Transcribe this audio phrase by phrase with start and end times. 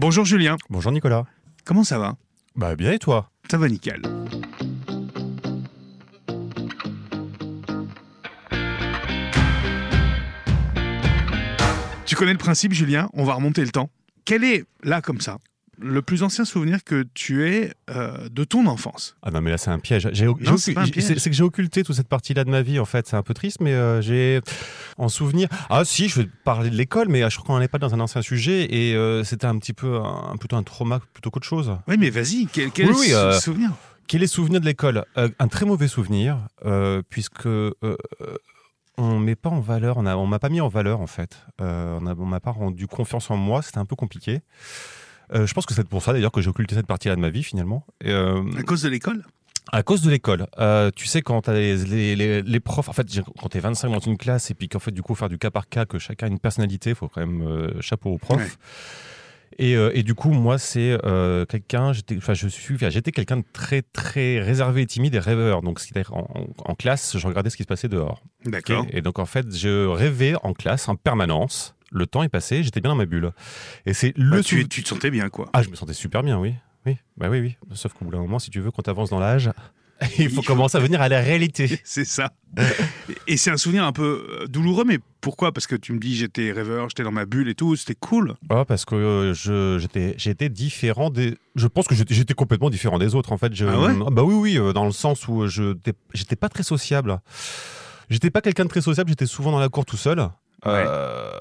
[0.00, 1.24] Bonjour Julien, Bonjour Nicolas.
[1.64, 2.14] comment ça va?
[2.54, 3.30] Bah bien et toi?
[3.50, 4.00] Ça va nickel.
[12.06, 13.90] Tu connais le principe Julien, on va remonter le temps.
[14.24, 15.38] Quel est, là comme ça,
[15.80, 19.58] le plus ancien souvenir que tu aies euh, de ton enfance Ah non mais là
[19.58, 20.08] c'est un piège.
[20.12, 20.26] J'ai,
[20.56, 20.74] c'est
[21.30, 23.06] que j'ai occulté toute cette partie-là de ma vie en fait.
[23.06, 24.40] C'est un peu triste mais euh, j'ai
[24.96, 25.48] en souvenir.
[25.70, 27.78] Ah si, je vais parler de l'école mais euh, je crois qu'on n'en est pas
[27.78, 31.30] dans un ancien sujet et euh, c'était un petit peu un, plutôt un trauma plutôt
[31.30, 31.76] qu'autre chose.
[31.86, 33.70] Oui mais vas-y, quel, quel Oui, oui, sou- souvenir?
[34.06, 35.04] Quel est le souvenir de l'école?
[35.16, 36.38] Un très mauvais souvenir
[37.10, 37.46] puisque
[38.98, 41.38] on met pas en valeur, on on m'a pas mis en valeur en fait.
[41.60, 43.62] Euh, on m'a pas rendu confiance en moi.
[43.62, 44.40] C'était un peu compliqué.
[45.34, 47.30] Euh, je pense que c'est pour ça d'ailleurs que j'ai occulté cette partie-là de ma
[47.30, 47.84] vie finalement.
[48.02, 49.24] Et, euh, À cause de l'école?
[49.70, 50.46] À cause de l'école.
[50.58, 53.06] Euh, tu sais, quand t'as les, les, les, les profs, en fait,
[53.38, 55.50] quand t'es 25 dans une classe et puis qu'en fait, du coup, faire du cas
[55.50, 58.38] par cas, que chacun a une personnalité, il faut quand même euh, chapeau aux profs.
[58.38, 58.48] Ouais.
[59.58, 60.96] Et, euh, et du coup, moi, c'est
[61.48, 65.60] quelqu'un, j'étais, enfin, je suis, enfin, j'étais quelqu'un de très, très réservé, timide et rêveur.
[65.62, 68.22] Donc, c'est-à-dire en, classe, je regardais ce qui se passait dehors.
[68.46, 68.86] D'accord.
[68.90, 71.74] et donc, en fait, je rêvais en classe en permanence.
[71.90, 73.32] Le temps est passé, j'étais bien dans ma bulle.
[73.86, 75.48] Et c'est le Bah, tu, te sentais bien quoi.
[75.52, 76.54] ah, je me sentais super bien, oui.
[76.86, 77.56] Oui, bah oui, oui.
[77.74, 79.50] Sauf qu'au bout d'un moment, si tu veux, quand tu avances dans l'âge,
[80.18, 81.80] il faut commencer à venir à la réalité.
[81.84, 82.32] C'est ça.
[83.26, 85.52] et c'est un souvenir un peu euh, douloureux, mais pourquoi?
[85.52, 88.34] Parce que tu me dis j'étais rêveur, j'étais dans ma bulle et tout, c'était cool.
[88.48, 91.36] Ah, parce que euh, j'étais, j'étais différent des.
[91.56, 93.54] Je pense que j'étais, complètement différent des autres, en fait.
[93.54, 93.94] Je, Ah ouais?
[94.12, 97.18] bah oui, oui, euh, dans le sens où je n'étais j'étais pas très sociable.
[98.08, 100.28] J'étais pas quelqu'un de très sociable, j'étais souvent dans la cour tout seul.
[100.66, 101.40] Euh,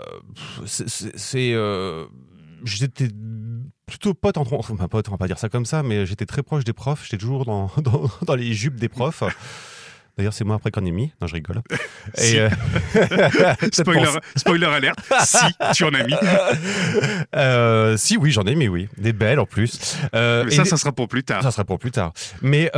[0.66, 1.54] c'est.
[1.54, 2.06] euh,
[2.64, 3.08] J'étais
[3.86, 4.54] plutôt pote entre.
[4.54, 7.04] Enfin, pote, on va pas dire ça comme ça, mais j'étais très proche des profs.
[7.04, 9.24] J'étais toujours dans, dans, dans les jupes des profs.
[10.18, 11.12] D'ailleurs, c'est moi après qu'on ait mis.
[11.22, 11.62] Non, je rigole.
[12.16, 12.40] Si.
[12.40, 12.50] euh,
[13.72, 15.38] Spoiler, spoiler alerte, si
[15.76, 16.14] tu en as mis.
[17.36, 18.88] Euh, si, oui, j'en ai, mais oui.
[18.98, 19.98] Des belles en plus.
[20.16, 21.44] Euh, Mais ça, ça sera pour plus tard.
[21.44, 22.14] ça sera pour plus tard.
[22.42, 22.72] Mais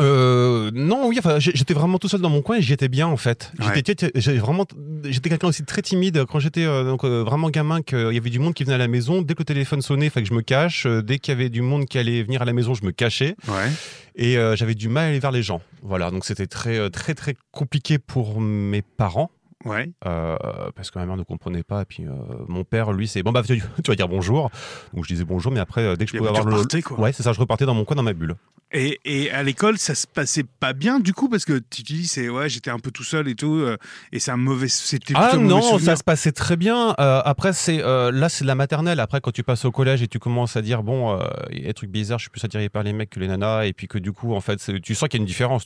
[0.00, 3.06] euh, non, oui, enfin, j'étais vraiment tout seul dans mon coin et j'y étais bien
[3.06, 3.52] en fait.
[3.74, 4.66] J'étais, j'étais vraiment,
[5.04, 7.82] j'étais quelqu'un aussi très timide quand j'étais euh, donc euh, vraiment gamin.
[7.82, 9.22] Qu'il y avait du monde qui venait à la maison.
[9.22, 10.86] Dès que le téléphone sonnait, il fallait que je me cache.
[10.86, 12.90] Euh, Dès qu'il y avait du monde qui allait venir à la maison, je me
[12.92, 13.70] cachais Ouais.
[14.16, 15.60] et j'avais du mal à aller vers les gens.
[15.82, 19.30] Voilà, donc c'était très, très, très compliqué pour mes parents.
[19.64, 19.90] Ouais.
[20.06, 20.36] Euh,
[20.76, 21.82] parce que ma mère ne comprenait pas.
[21.82, 22.12] Et puis euh,
[22.46, 24.50] mon père, lui, c'est bon, bah tu, vas dire bonjour.
[24.94, 26.82] Donc je disais bonjour, mais après, euh, dès que je Et pouvais avoir le.
[26.82, 27.00] quoi.
[27.00, 28.36] Ouais, c'est ça, je repartais dans mon coin, dans ma bulle.
[28.70, 32.06] Et, et à l'école, ça se passait pas bien du coup parce que tu dis
[32.06, 33.64] c'est ouais j'étais un peu tout seul et tout
[34.12, 36.94] et c'est un mauvais c'était Ah mauvais non, ça se passait très bien.
[37.00, 39.00] Euh, après, c'est là, c'est de la maternelle.
[39.00, 41.18] Après, quand tu passes au collège et tu commences à dire bon,
[41.50, 43.28] il y a des trucs bizarres, je suis plus attiré par les mecs que les
[43.28, 45.64] nanas, et puis que du coup, en fait, tu sens qu'il y a une différence.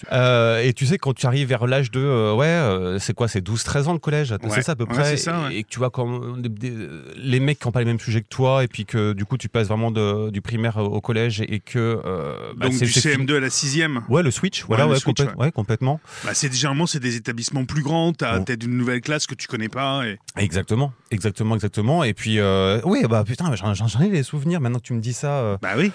[0.63, 3.93] Et tu sais, quand tu arrives vers l'âge de ouais, c'est quoi, c'est 12-13 ans
[3.93, 4.39] le collège, Ouais.
[4.51, 5.05] c'est ça à peu près.
[5.05, 5.57] c'est ça, ouais.
[5.57, 8.21] Et que tu vois comme des- des- les mecs qui n'ont pas les mêmes sujets
[8.23, 11.41] que toi, et puis que du coup, tu passes vraiment de- du primaire au collège
[11.41, 14.03] et que euh, bah, donc c'est- du c'est CM2 à la sixième.
[14.09, 16.01] Ouais, le switch, voilà, le ouais, switch, complè- ouais, complètement.
[16.25, 18.13] Bah, c'est généralement c'est des établissements plus grands.
[18.13, 18.45] T'as Bon.
[18.45, 20.07] peut-être une nouvelle classe que tu connais pas.
[20.07, 20.19] Et...
[20.37, 22.05] Exactement, exactement, exactement.
[22.05, 25.13] Et puis, euh, oui, bah putain, j'en ai les souvenirs maintenant que tu me dis
[25.13, 25.39] ça.
[25.41, 25.57] euh.
[25.63, 25.93] Bah oui.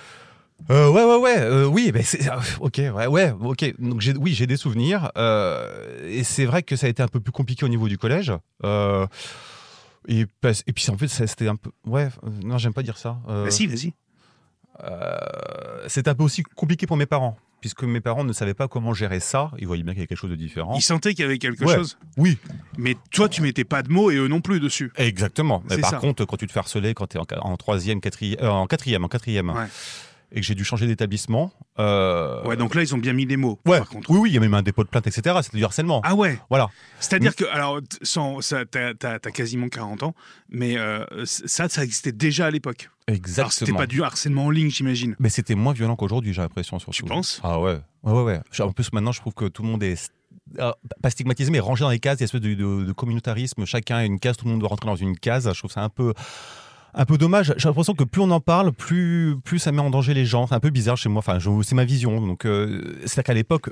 [0.70, 3.74] Euh, ouais, ouais, ouais, euh, oui, bah, c'est, euh, ok, ouais, ouais, ok.
[3.80, 5.12] Donc j'ai, oui, j'ai des souvenirs.
[5.18, 7.98] euh, et c'est vrai que ça a été un peu plus compliqué au niveau du
[7.98, 8.34] collège.
[8.64, 9.06] Euh,
[10.08, 13.18] et, puis en fait, ça, c'était un peu, ouais, euh, non, j'aime pas dire ça.
[13.28, 13.94] Bah vas-y.
[14.84, 15.18] euh,
[15.88, 18.94] c'était un peu aussi compliqué pour mes parents, puisque mes parents ne savaient pas comment
[18.94, 19.52] gérer ça.
[19.60, 20.74] Ils voyaient bien qu'il y avait quelque chose de différent.
[20.76, 21.76] Ils sentaient qu'il y avait quelque Ouais.
[21.76, 21.98] chose.
[22.18, 22.38] Oui,
[22.78, 24.92] Mais toi tu mettais pas de mots et eux non plus dessus.
[24.98, 25.64] Exactement.
[25.70, 25.98] Mais par ça.
[25.98, 28.68] contre, quand tu te fais harceler, quand tu es en, en troisième, quatrième, euh, en
[28.68, 29.66] quatrième, en quatrième, Ouais.
[30.32, 31.52] Et que j'ai dû changer d'établissement.
[31.80, 33.60] euh, Ouais donc là ils ont bien mis des mots.
[33.66, 33.80] ouais.
[33.80, 34.10] Par contre.
[34.12, 35.36] Oui, oui, il y a même un dépôt de plainte, etc.
[35.42, 36.02] C'était du harcèlement.
[36.04, 36.38] Ah ouais.
[36.50, 36.68] Voilà.
[37.00, 40.14] C'est-à-dire que, alors, sans, ça, t'as, t'as- t'as quasiment 40 ans,
[40.50, 42.90] mais euh, ça, ça existait déjà à l'époque.
[43.08, 43.78] Alors, c'était Exactement.
[43.78, 45.16] pas du harcèlement en ligne, j'imagine.
[45.20, 46.78] Mais c'était moins violent qu'aujourd'hui, j'ai l'impression.
[46.80, 46.92] Surtout.
[46.98, 47.40] Tu penses?
[47.44, 47.80] Ah ouais.
[48.04, 48.42] Ouais, ouais, ouais.
[48.62, 50.12] En plus, maintenant, je trouve que tout le monde est.
[50.60, 50.72] euh,
[51.02, 52.92] pas stigmatisé, mais rangé dans les cases, il y a une espèce de, de- de
[52.92, 53.66] communautarisme.
[53.66, 55.50] Chacun a une case, tout le monde doit rentrer dans une case.
[55.54, 56.14] Je trouve ça un peu,
[56.98, 57.54] un peu dommage.
[57.58, 60.48] J'ai l'impression que plus on en parle, plus, plus ça met en danger les gens.
[60.48, 61.20] C'est un peu bizarre chez moi.
[61.20, 62.20] Enfin, c'est ma vision.
[62.26, 63.70] Donc, euh, c'est-à-dire qu'à l'époque,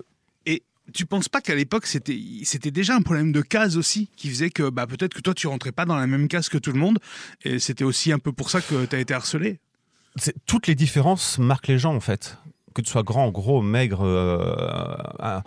[0.94, 4.52] Tu penses pas qu'à l'époque, c'était, c'était déjà un problème de case aussi, qui faisait
[4.52, 6.78] que bah, peut-être que toi, tu rentrais pas dans la même case que tout le
[6.80, 7.00] monde,
[7.44, 9.60] et c'était aussi un peu pour ça que tu as été harcelé
[10.16, 12.38] c'est- toutes les différences marquent les gens en fait.
[12.76, 15.40] Que tu sois grand, gros, maigre, euh,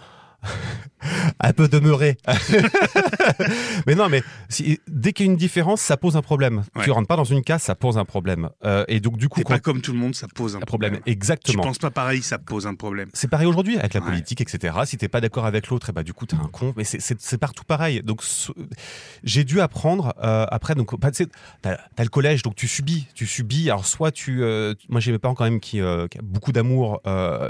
[1.40, 2.16] un peu demeuré.
[3.86, 6.64] mais non, mais si, dès qu'il y a une différence, ça pose un problème.
[6.76, 6.84] Ouais.
[6.84, 8.48] Tu rentres pas dans une case, ça pose un problème.
[8.64, 10.62] Euh, et donc du coup, quand pas comme tout le monde, ça pose un un
[10.62, 11.04] problème, problème.
[11.04, 11.62] Tu exactement.
[11.62, 13.08] penses pas pareil, ça pose un problème.
[13.14, 14.06] C'est pareil aujourd'hui avec la Ouais.
[14.06, 14.76] politique, etc.
[14.84, 16.72] Si t'es pas d'accord avec l'autre, et bah du coup t'es un con.
[16.76, 18.02] Mais c'est- partout pareil.
[18.02, 18.22] Donc
[19.22, 20.74] j'ai dû apprendre euh, après.
[20.74, 21.26] Donc bah, tu
[21.62, 23.70] t'as as le collège, donc tu subis, tu subis.
[23.70, 27.00] Alors soit tu, euh, moi j'ai mes parents quand même qui, qui ont beaucoup d'amour.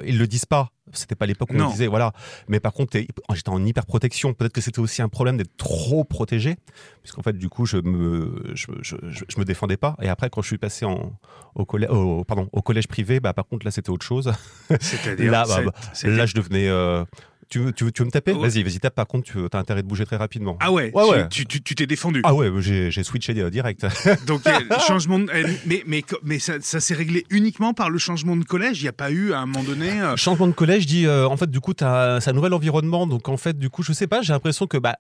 [0.05, 0.71] ils le disent pas.
[0.93, 1.67] C'était pas l'époque où on Non.
[1.67, 2.13] le disait, voilà.
[2.49, 2.99] Mais par contre,
[3.35, 4.35] j'étais en hyper protection.
[4.35, 6.57] Peut-être que c'était aussi un problème d'être trop protégé,
[7.03, 9.97] puisqu'en fait du coup je me, je, je, je, je me défendais pas.
[10.03, 11.13] Et après quand je suis passé en,
[11.55, 14.33] au collège, au, pardon, au collège privé, bah par contre là c'était autre chose.
[14.81, 15.73] C'est-à-dire, Là, bah, bah,
[16.05, 16.69] Là, je devenais.
[16.69, 17.05] euh,
[17.51, 18.33] Tu veux, tu, veux, tu veux me taper.
[18.35, 18.95] Vas-y, vas-y, tape.
[18.95, 20.59] Par contre, tu as intérêt de bouger très rapidement.
[20.61, 21.29] Ah ouais, Ouais, tu- ouais.
[21.31, 22.21] tu tu- tu t'es défendu.
[22.25, 23.87] Ah ouais, j'ai j'ai switché euh, direct.
[24.27, 24.53] Donc euh,
[24.87, 28.45] changement, de- euh, mais mais mais ça, ça s'est réglé uniquement par le changement de
[28.45, 28.81] collège?
[28.81, 29.91] Il n'y a pas eu à un moment donné.
[30.01, 33.07] euh, Changement de collège dit, euh, en fait, du coup, tu as un nouvel environnement.
[33.07, 34.97] Donc, en fait, du coup, je sais pas, j'ai l'impression que bah,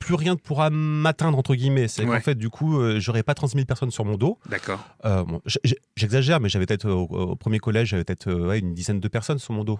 [0.00, 1.86] plus rien ne pourra m'atteindre, entre guillemets.
[1.86, 2.16] C'est Ouais.
[2.18, 4.38] qu'en fait, du coup, j'aurais pas 30 000 personnes sur mon dos.
[4.50, 4.80] D'accord.
[5.04, 5.40] Bon,
[5.96, 9.38] J'exagère, mais j'avais peut-être, au, au premier collège, j'avais peut-être ouais, une dizaine de personnes
[9.38, 9.78] sur mon dos.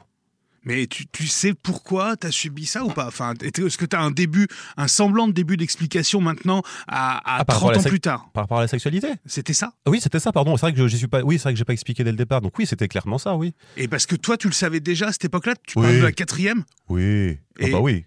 [0.65, 3.07] Mais tu, tu sais pourquoi tu as subi ça ou pas?
[3.09, 7.41] Enfin, est-ce que tu as un début, un semblant de début d'explication maintenant à, à
[7.41, 8.31] Ah, par rapport 30 à la ans plus tard?
[8.33, 9.09] Par rapport à la sexualité?
[9.27, 9.73] C'était ça?
[9.85, 10.57] Ah Oui, c'était ça, pardon.
[10.57, 11.23] C'est vrai que je suis pas.
[11.23, 12.41] Oui, c'est vrai que j'ai pas expliqué dès le départ.
[12.41, 13.55] Donc oui, c'était clairement ça, oui.
[13.77, 15.55] Et parce que toi, tu le savais déjà à cette époque-là?
[15.67, 15.85] Tu Oui.
[15.85, 16.63] parles de la quatrième?
[16.89, 17.39] Oui.
[17.61, 18.05] Ah Et- bah oui.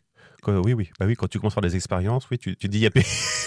[0.48, 0.90] Oui, oui.
[1.00, 2.86] Bah oui, quand tu commences à faire des expériences, oui, tu, tu dis, il y
[2.86, 2.92] a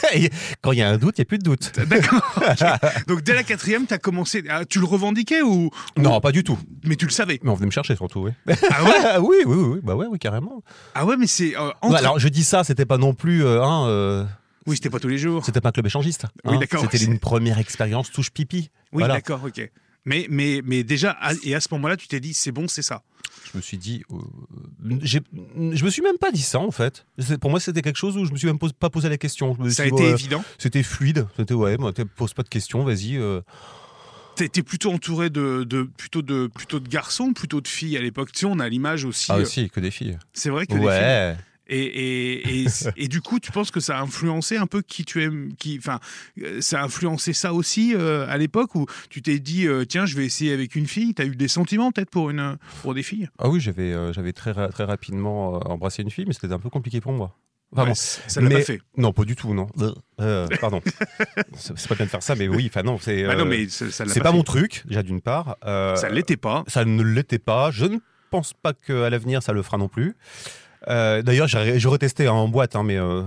[0.63, 1.73] quand il y a un doute, il n'y a plus de doute.
[1.87, 2.21] D'accord.
[3.07, 4.43] Donc dès la quatrième, tu as commencé.
[4.49, 6.59] ah, tu le revendiquais ou Non, pas du tout.
[6.85, 7.39] Mais tu le savais.
[7.43, 8.33] Mais on venait me chercher surtout, oui.
[8.71, 9.81] Ah ouais oui, oui, oui, oui.
[9.83, 10.63] Bah ouais, oui, carrément.
[10.95, 13.45] Ah ouais, mais c'est euh, entre- Ouais, alors, je dis ça, c'était pas non plus,
[13.45, 14.25] euh, hein, euh,
[14.67, 15.45] Oui, c'était pas tous les jours.
[15.45, 16.27] c'était pas un club échangiste.
[16.45, 16.59] Oui, hein.
[16.59, 16.81] d'accord.
[16.91, 18.71] C'était une première expérience touche pipi.
[18.93, 19.15] Oui, Voilà.
[19.15, 19.71] d'accord, ok.
[20.09, 22.81] Mais, mais, mais déjà, à- et à ce moment-là, tu t'es dit, c'est bon, c'est
[22.83, 23.03] ça.
[23.53, 24.17] Je me suis dit, euh,
[25.03, 27.07] je me suis même pas dit ça en fait.
[27.41, 29.55] Pour moi, c'était quelque chose où je me suis même pos- pas posé la question.
[29.55, 30.43] Je me Ça a été ouais, évident.
[30.59, 31.27] C'était fluide.
[31.37, 33.17] C'était ouais, moi, pose pas de questions, vas-y.
[33.17, 33.41] euh.
[34.35, 38.33] T'étais plutôt entouré de, de, plutôt de, plutôt de garçons, plutôt de filles à l'époque.
[38.33, 39.27] Tu sais, on a l'image aussi.
[39.31, 40.17] Ah euh, aussi, que des filles.
[40.33, 41.45] c'est vrai que des filles.
[41.71, 42.67] Et, et, et,
[42.97, 45.77] et du coup, tu penses que ça a influencé un peu qui tu aimes, qui,
[45.79, 46.01] enfin,
[46.43, 50.07] euh, ça a influencé ça aussi euh, à l'époque où tu t'es dit, euh, tiens,
[50.07, 51.13] je vais essayer avec une fille?
[51.15, 53.29] T'as eu des sentiments peut-être pour une, pour des filles?
[53.39, 56.59] Ah oui, j'avais euh, j'avais très, ra- très rapidement embrassé une fille, mais c'était un
[56.59, 57.37] peu compliqué pour moi.
[57.71, 57.91] Vraiment.
[57.91, 58.81] Ouais, ça l'a Mais- pas fait.
[58.97, 59.67] Non, pas du tout, non.
[60.23, 60.81] Euh, pardon.
[61.55, 63.69] c'est pas bien de faire ça, mais oui, enfin non, c'est Bah non, euh, l'a
[63.69, 65.59] c'est pas, mon truc, déjà d'une part.
[65.67, 66.65] Euh, Ça l'était pas.
[66.67, 67.71] ça ne l'était pas.
[67.71, 67.99] Je ne
[68.31, 70.17] pense pas qu'à l'avenir ça le fera non plus.
[70.87, 73.23] Euh, d'ailleurs, j'ai retesté en boîte, hein, mais euh,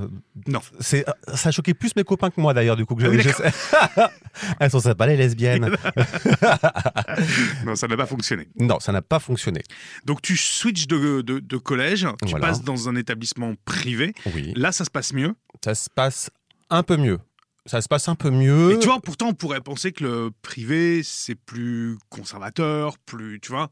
[0.48, 0.62] Non.
[0.80, 2.96] c'est ça a choqué plus mes copains que moi d'ailleurs du coup.
[2.96, 3.22] Que oui,
[4.60, 5.70] Elles sont sympas les lesbiennes.
[7.66, 8.48] Non, ça n'a pas fonctionné.
[8.60, 9.62] non, ça n'a pas fonctionné.
[10.06, 12.48] Donc tu switches de, de, de collège, tu Voilà.
[12.48, 14.14] passes dans un établissement privé.
[14.34, 14.54] Oui.
[14.56, 15.34] Là, ça se passe mieux?
[15.64, 16.30] Ça se passe
[16.70, 17.20] un peu mieux.
[17.66, 18.74] Ça se passe un peu mieux.
[18.74, 23.52] Et tu vois, pourtant, on pourrait penser que le privé, c'est plus conservateur, plus, tu
[23.52, 23.70] vois.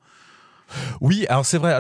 [1.02, 1.80] Oui, alors c'est vrai,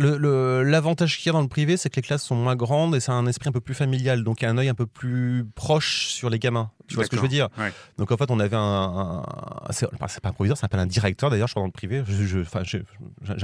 [0.63, 2.99] l'avantage qu'il y a dans le privé, c'est que les classes sont moins grandes et
[2.99, 4.85] c'est un esprit un peu plus familial, donc il y a un œil un peu
[4.85, 6.71] plus proche sur les gamins.
[6.87, 7.71] Tu vois ce que je veux dire Ouais.
[7.99, 8.59] Donc en fait, on avait un.
[8.63, 9.23] un-
[9.71, 12.23] c'est pas un proviseur, ça s'appelle un directeur d'ailleurs, je crois dans le privé, je-
[12.25, 12.83] je- enfin, j'ai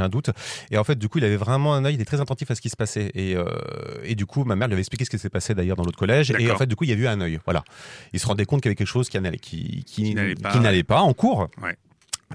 [0.01, 0.31] un doute.
[0.71, 2.55] Et en fait, du coup, il avait vraiment un œil, il était très attentif à
[2.55, 3.11] ce qui se passait.
[3.13, 3.45] Et, euh,
[4.03, 5.99] et du coup, ma mère lui avait expliqué ce qui s'est passé d'ailleurs dans l'autre
[5.99, 6.31] collège.
[6.31, 7.39] Et en fait, du coup, il y a eu un œil.
[7.45, 7.63] Voilà.
[8.13, 10.15] Il se rendait compte qu'il y avait quelque chose qui n'allait qui, qui,
[10.51, 11.49] Qui n'allait pas, pas en cours.
[11.61, 11.75] Ouais.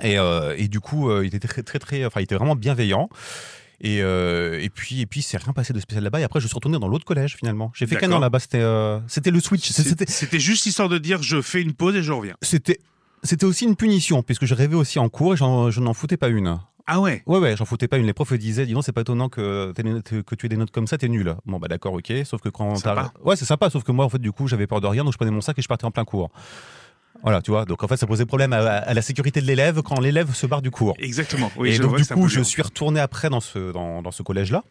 [0.02, 2.56] Et, euh, et du coup, euh, il était très, très, très, enfin, il était vraiment
[2.56, 3.08] bienveillant.
[3.80, 6.20] Et, euh, et puis, et puis, c'est rien passé de spécial là-bas.
[6.20, 7.72] Et après, je suis retourné dans l'autre collège finalement.
[7.74, 8.38] J'ai fait qu'un an là-bas.
[8.38, 9.70] C'était, euh, c'était le switch.
[9.70, 12.34] C'était, juste histoire de dire, je fais une pause et je reviens.
[12.42, 12.78] c'était,
[13.22, 16.28] c'était aussi une punition puisque je rêvais aussi en cours et je n'en foutais pas
[16.28, 16.58] une.
[16.86, 18.06] Ah ouais Ouais, ouais, j'en foutais pas une.
[18.06, 20.98] Les profs disaient, dis donc, c'est pas étonnant que, tu aies des notes comme ça,
[20.98, 21.34] t'es nul.
[21.46, 22.12] Bon, bah d'accord, ok.
[22.24, 23.12] Sauf que quand Sympa.
[23.24, 25.12] Ouais, c'est sympa, sauf que moi, en fait, du coup, j'avais peur de rien, donc
[25.12, 26.30] je prenais mon sac et je partais en plein cours.
[27.22, 27.64] Voilà, tu vois.
[27.64, 30.46] Donc en fait, ça posait problème à, à la sécurité de l'élève quand l'élève se
[30.46, 30.94] barre du cours.
[30.98, 31.50] Exactement.
[31.56, 34.64] Oui, et donc du coup, je suis retourné après dans ce, dans, dans ce collège-là.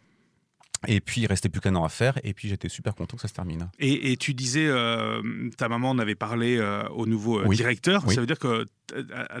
[0.88, 2.18] Et puis, il restait plus qu'un an à faire.
[2.24, 3.68] Et puis, j'étais super content que ça se termine.
[3.78, 5.20] Et, et tu disais, euh,
[5.58, 7.54] ta maman en avait parlé euh, au nouveau euh, Oui.
[7.56, 8.02] directeur.
[8.06, 8.14] Oui.
[8.14, 8.64] Ça veut dire que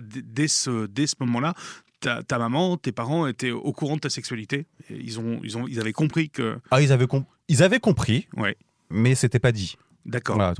[0.02, 1.54] dès ce, dès ce moment-là,
[2.00, 4.66] ta, ta maman, tes parents étaient au courant de ta sexualité.
[4.90, 6.58] Et Ils, ont, ils, ont, ils avaient compris que.
[6.70, 8.54] Ah, ils avaient, com- ils avaient compris, Ouais.
[8.90, 9.76] mais c'était pas dit.
[10.04, 10.36] D'accord.
[10.36, 10.54] Voilà,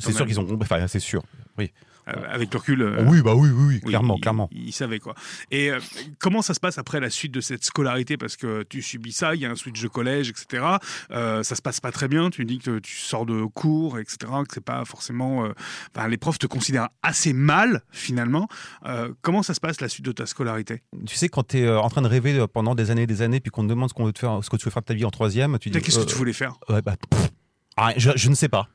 [0.00, 0.64] c'est sûr qu'ils ont compris.
[0.70, 1.22] Enfin, c'est sûr.
[1.58, 1.72] Oui.
[2.06, 3.04] avec le recul.
[3.06, 4.48] oui, bah oui, oui, clairement, clairement.
[4.52, 5.14] Il, savait quoi.
[5.50, 5.70] Et
[6.18, 8.16] comment ça se passe après la suite de cette scolarité?
[8.16, 10.64] Parce que tu subis ça, il y a un switch de collège, etc.
[11.10, 12.30] ça se passe pas très bien.
[12.30, 14.16] Tu dis que tu sors de cours, etc.
[14.48, 15.48] Que c'est pas forcément.
[16.08, 18.48] les profs te considèrent assez mal finalement.
[19.22, 20.82] comment ça se passe la suite de ta scolarité?
[21.06, 23.40] Tu sais, quand tu es en train de rêver pendant des années, et des années,
[23.40, 24.86] puis qu'on te demande ce qu'on veut te faire, ce que tu veux faire de
[24.86, 25.80] ta vie en troisième, tu dis.
[25.80, 26.54] Qu'est-ce que tu voulais faire?
[26.68, 26.96] bah,
[27.76, 28.68] ah, je, ne sais pas.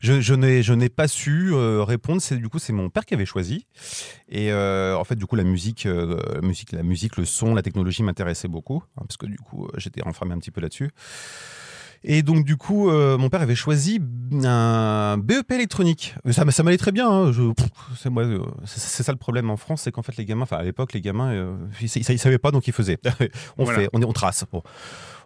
[0.00, 2.22] Je, je n'ai pas su euh, répondre.
[2.22, 3.66] C'est du coup c'est mon père qui avait choisi.
[4.28, 7.62] Et euh, en fait du coup la musique, euh, musique, la musique, le son, la
[7.62, 10.90] technologie m'intéressait beaucoup hein, parce que du coup j'étais renfermé un petit peu là-dessus.
[12.04, 14.00] Et donc du coup, mon père avait choisi
[14.44, 16.14] un BEP électronique.
[16.30, 17.10] Ça, ça m'allait très bien.
[17.10, 17.32] Hein.
[17.96, 18.24] c'est, moi,
[18.66, 21.00] c'est, ça le problème en France, c'est qu'en fait les gamins, enfin à l'époque les
[21.00, 23.00] gamins, ils, ne savaient pas donc ils faisaient.
[23.58, 24.44] on fait, on, on trace.
[24.52, 24.62] Bon.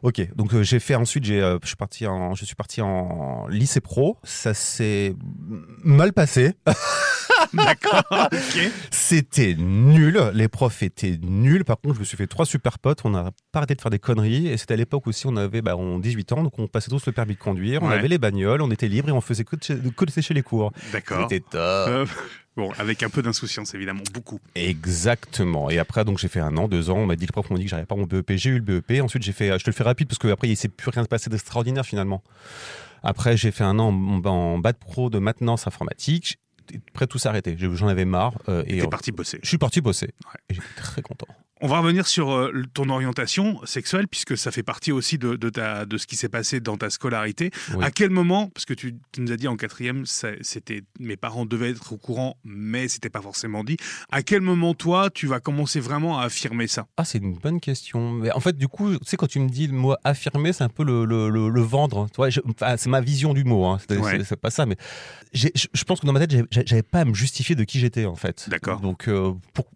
[0.03, 2.81] Ok, donc euh, j'ai fait ensuite, j'ai, euh, je suis parti en, je suis parti
[2.83, 4.19] en lycée pro.
[4.25, 5.15] Ça s'est
[5.85, 6.55] mal passé.
[7.53, 8.29] D'accord.
[8.91, 10.19] C'était nul.
[10.35, 11.65] Les profs étaient nuls.
[11.65, 13.03] Par contre, je me suis fait trois super potes.
[13.05, 14.49] On pas arrêté de faire des conneries.
[14.49, 17.13] Et c'était à l'époque aussi, on avait bah, 18 ans, donc on passait tous le
[17.13, 17.83] permis de conduire.
[17.83, 20.35] On avait les bagnoles, on était libre et on faisait que de, que de sécher
[20.35, 20.73] les cours.
[20.93, 21.29] D'accord.
[21.29, 22.09] C'était top.
[22.59, 24.39] Euh, Bon, avec un peu d'insouciance, évidemment, beaucoup.
[24.55, 25.71] Exactement.
[25.71, 26.99] Et après, donc j'ai fait un an, deux ans.
[26.99, 28.33] On m'a dit, le prof m'a dit que j'arrivais pas mon BEP.
[28.37, 29.03] J'ai eu le BEP.
[29.03, 31.31] Ensuite, j'ai fait, je te le fais rapide parce qu'après, il s'est plus rien passé
[31.31, 32.23] d'extraordinaire finalement.
[33.03, 36.39] Après, j'ai fait un an en, en bac pro de maintenance informatique.
[36.93, 37.57] Prêt tout s'arrêter.
[37.59, 38.35] J'en avais marre.
[38.49, 39.39] Euh, et, parti bosser.
[39.43, 40.11] Je suis parti bosser.
[40.49, 41.27] Et j'étais très content.
[41.65, 45.87] On va revenir sur euh, ton orientation sexuelle, puisque ça fait partie aussi de, ta,
[45.87, 47.53] de ce qui s'est passé dans ta scolarité.
[47.81, 51.71] À quel moment, parce que tu, nous as dit en quatrième, c'était mes parents devaient
[51.71, 53.77] être au courant, mais c'était pas forcément dit.
[54.11, 56.89] À quel moment, toi, tu vas commencer vraiment à affirmer ça?
[56.97, 58.11] Ah, c'est une bonne question.
[58.11, 60.65] Mais en fait, du coup, tu sais, quand tu me dis le mot affirmer, c'est
[60.65, 62.09] un peu le, le, le, vendre.
[62.77, 63.67] c'est ma vision du mot.
[63.67, 63.79] Hein.
[63.89, 64.77] C'est pas ça, mais
[65.33, 68.17] je pense que dans ma tête, j'avais pas à me justifier de qui j'étais, en
[68.17, 68.49] fait.
[68.49, 68.81] D'accord.
[68.81, 69.67] Donc, euh, pour...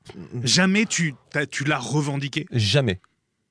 [0.43, 1.15] jamais tu,
[1.45, 2.47] tu l'as revendiqué?
[2.53, 3.01] Jamais.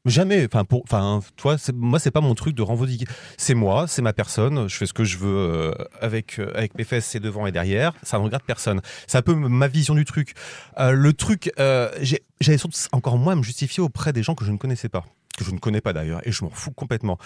[0.06, 0.46] Jamais.
[0.46, 3.06] Enfin, pour, enfin, toi, moi, c'est pas mon truc de revendiquer.
[3.38, 4.68] C'est moi, c'est ma personne.
[4.70, 7.51] Je fais ce que je veux euh, avec euh, avec mes fesses, c'est devant et
[7.51, 7.94] derrière.
[8.04, 8.82] Ça ne regarde personne.
[9.08, 10.36] C'est un peu ma vision du truc.
[10.80, 12.58] Euh, le truc, j'avais
[12.92, 15.06] encore moins à me justifier auprès des gens que je ne connaissais pas
[15.38, 17.18] que je ne connais pas d'ailleurs, et je m'en fous complètement.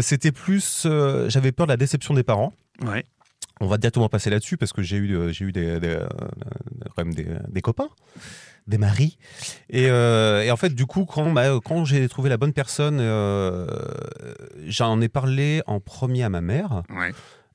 [0.00, 0.86] C'était plus,
[1.28, 2.54] j'avais peur de la déception des parents.
[2.86, 3.04] Ouais.
[3.60, 5.98] On va directement passer là-dessus parce que j'ai eu, j'ai eu des, des,
[7.04, 7.90] des, des copains
[8.70, 9.18] des maris.
[9.74, 13.66] Euh, et, en fait, du coup, quand, bah, quand j'ai trouvé la bonne personne, euh,
[14.66, 16.82] j'en ai parlé en premier à ma mère,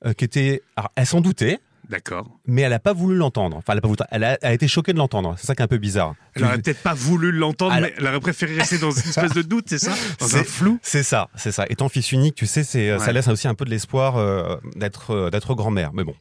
[0.04, 0.62] euh, qui était.
[0.94, 1.58] elle s'en doutait.
[1.88, 2.26] D'accord.
[2.46, 3.56] Mais elle n'a pas voulu l'entendre.
[3.56, 5.36] Enfin, elle a, pas voulu, elle, a, été choquée de l'entendre.
[5.38, 6.16] C'est ça qui est un peu bizarre.
[6.34, 9.42] Elle aurait peut-être pas voulu l'entendre, mais elle aurait préféré rester dans une espèce de
[9.42, 11.64] doute, c'est ça Dans un flou C'est ça, c'est ça.
[11.70, 15.54] Étant fils unique, tu sais, c'est, ça laisse aussi un peu de l'espoir d'être, d'être
[15.54, 15.92] grand-mère.
[15.92, 16.16] Mais bon.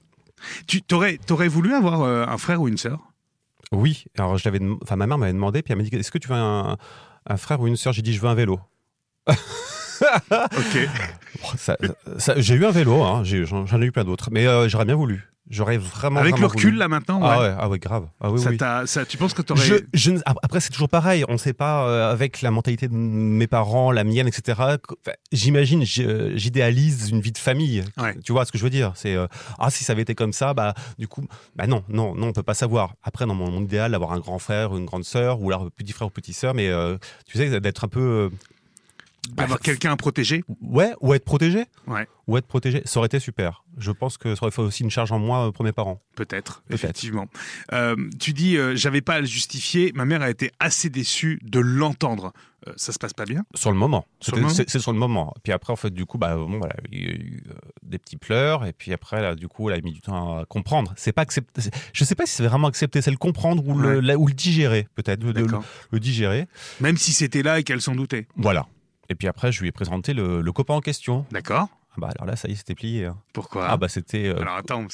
[0.67, 3.14] Tu t'aurais, t'aurais voulu avoir un frère ou une sœur
[3.71, 4.49] oui, alors je
[4.83, 6.77] enfin ma mère m'avait demandé, puis elle m'a dit est-ce que tu veux un,
[7.37, 7.93] frère ou une sœur?
[7.93, 8.59] J'ai dit je veux un vélo.
[9.27, 9.35] ok.
[12.37, 15.29] j'ai eu un vélo, hein, j'en ai eu plein d'autres, mais euh, j'aurais bien voulu.
[15.49, 16.21] J'aurais vraiment.
[16.21, 17.55] Avec le recul, là, maintenant ah ouais.
[17.57, 18.07] Ah ouais, grave.
[18.19, 18.41] Ah oui,
[18.87, 19.83] ça, tu penses que tu aurais.
[20.25, 21.23] après, c'est toujours pareil.
[21.29, 24.77] On ne sait pas, euh, avec la mentalité de mes parents, la mienne, etc.
[25.31, 27.83] J'imagine, j'idéalise une vie de famille.
[28.23, 28.93] Tu vois ce que je veux dire?
[28.95, 29.27] C'est euh,
[29.59, 31.25] Ah, si ça avait été comme ça, bah, du coup,
[31.55, 32.95] bah non, non, non, on peut pas savoir.
[33.03, 35.93] Après, dans mon, mon idéal, d'avoir un grand frère, une grande sœur, ou alors petit
[35.93, 36.97] frère ou petite sœur, mais euh,
[37.27, 38.31] tu sais, d'être un peu
[39.37, 41.65] avoir quelqu'un à protéger Ouais, ou être protégé.
[41.87, 42.07] Ouais.
[42.27, 42.81] Ou être protégé.
[42.85, 43.63] Ça aurait été super.
[43.77, 46.01] Je pense que ça aurait fait aussi une charge en moins pour mes parents.
[46.15, 47.27] Peut-être, effectivement.
[47.73, 49.91] Euh, tu dis, euh, j'avais pas à le justifier.
[49.95, 52.33] Ma mère a été assez déçue de l'entendre.
[52.67, 53.43] Euh, ça se passe pas bien?
[53.53, 54.07] Sur le moment.
[54.21, 55.33] C'est sur le moment.
[55.43, 57.43] Puis après, en fait, du coup, bah, bon, voilà, il y a eu
[57.83, 58.65] des petits pleurs.
[58.65, 60.93] Et puis après, là, du coup, elle a mis du temps à comprendre.
[60.95, 61.61] C'est pas accepter.
[61.93, 64.87] Je sais pas si c'est vraiment accepter, c'est le comprendre ou, le, ou le digérer,
[64.95, 65.23] peut-être.
[65.23, 65.31] Le,
[65.91, 66.47] le, digérer.
[66.79, 68.27] Même si c'était là et qu'elle s'en doutait.
[68.35, 68.67] Voilà.
[69.09, 71.25] Et puis après, je lui ai présenté le, copain en question.
[71.31, 71.67] D'accord.
[71.91, 73.05] Ah bah alors là, ça y est, c'était plié.
[73.05, 73.17] Hein.
[73.31, 73.67] Pourquoi?
[73.69, 74.85] Ah bah c'était euh, alors attends,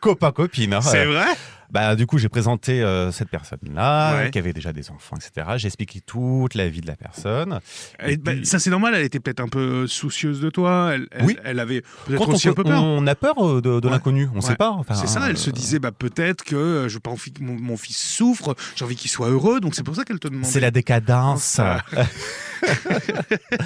[0.00, 0.72] copain copine.
[0.72, 0.80] Hein.
[0.80, 1.26] C'est vrai?
[1.72, 5.52] Bah du coup, j'ai présenté euh, cette personne-là, qui avait déjà des enfants, etc.
[5.56, 7.60] J'ai expliqué toute la vie de la personne.
[7.98, 8.94] Bah, ça c'est normal.
[8.94, 10.90] Elle était peut-être un peu soucieuse de toi.
[10.92, 11.38] Elle, oui.
[11.44, 12.84] Elle avait peut-être aussi un peu peur.
[12.84, 14.28] On a peur euh, de, l'inconnu.
[14.34, 14.70] On ne sait pas.
[14.70, 15.30] Enfin, c'est ça.
[15.30, 18.54] Elle se disait bah peut-être que je veux pas envie que mon, fils souffre.
[18.76, 19.60] J'ai envie qu'il soit heureux.
[19.60, 20.44] Donc c'est pour ça qu'elle te demande.
[20.44, 21.58] C'est la décadence.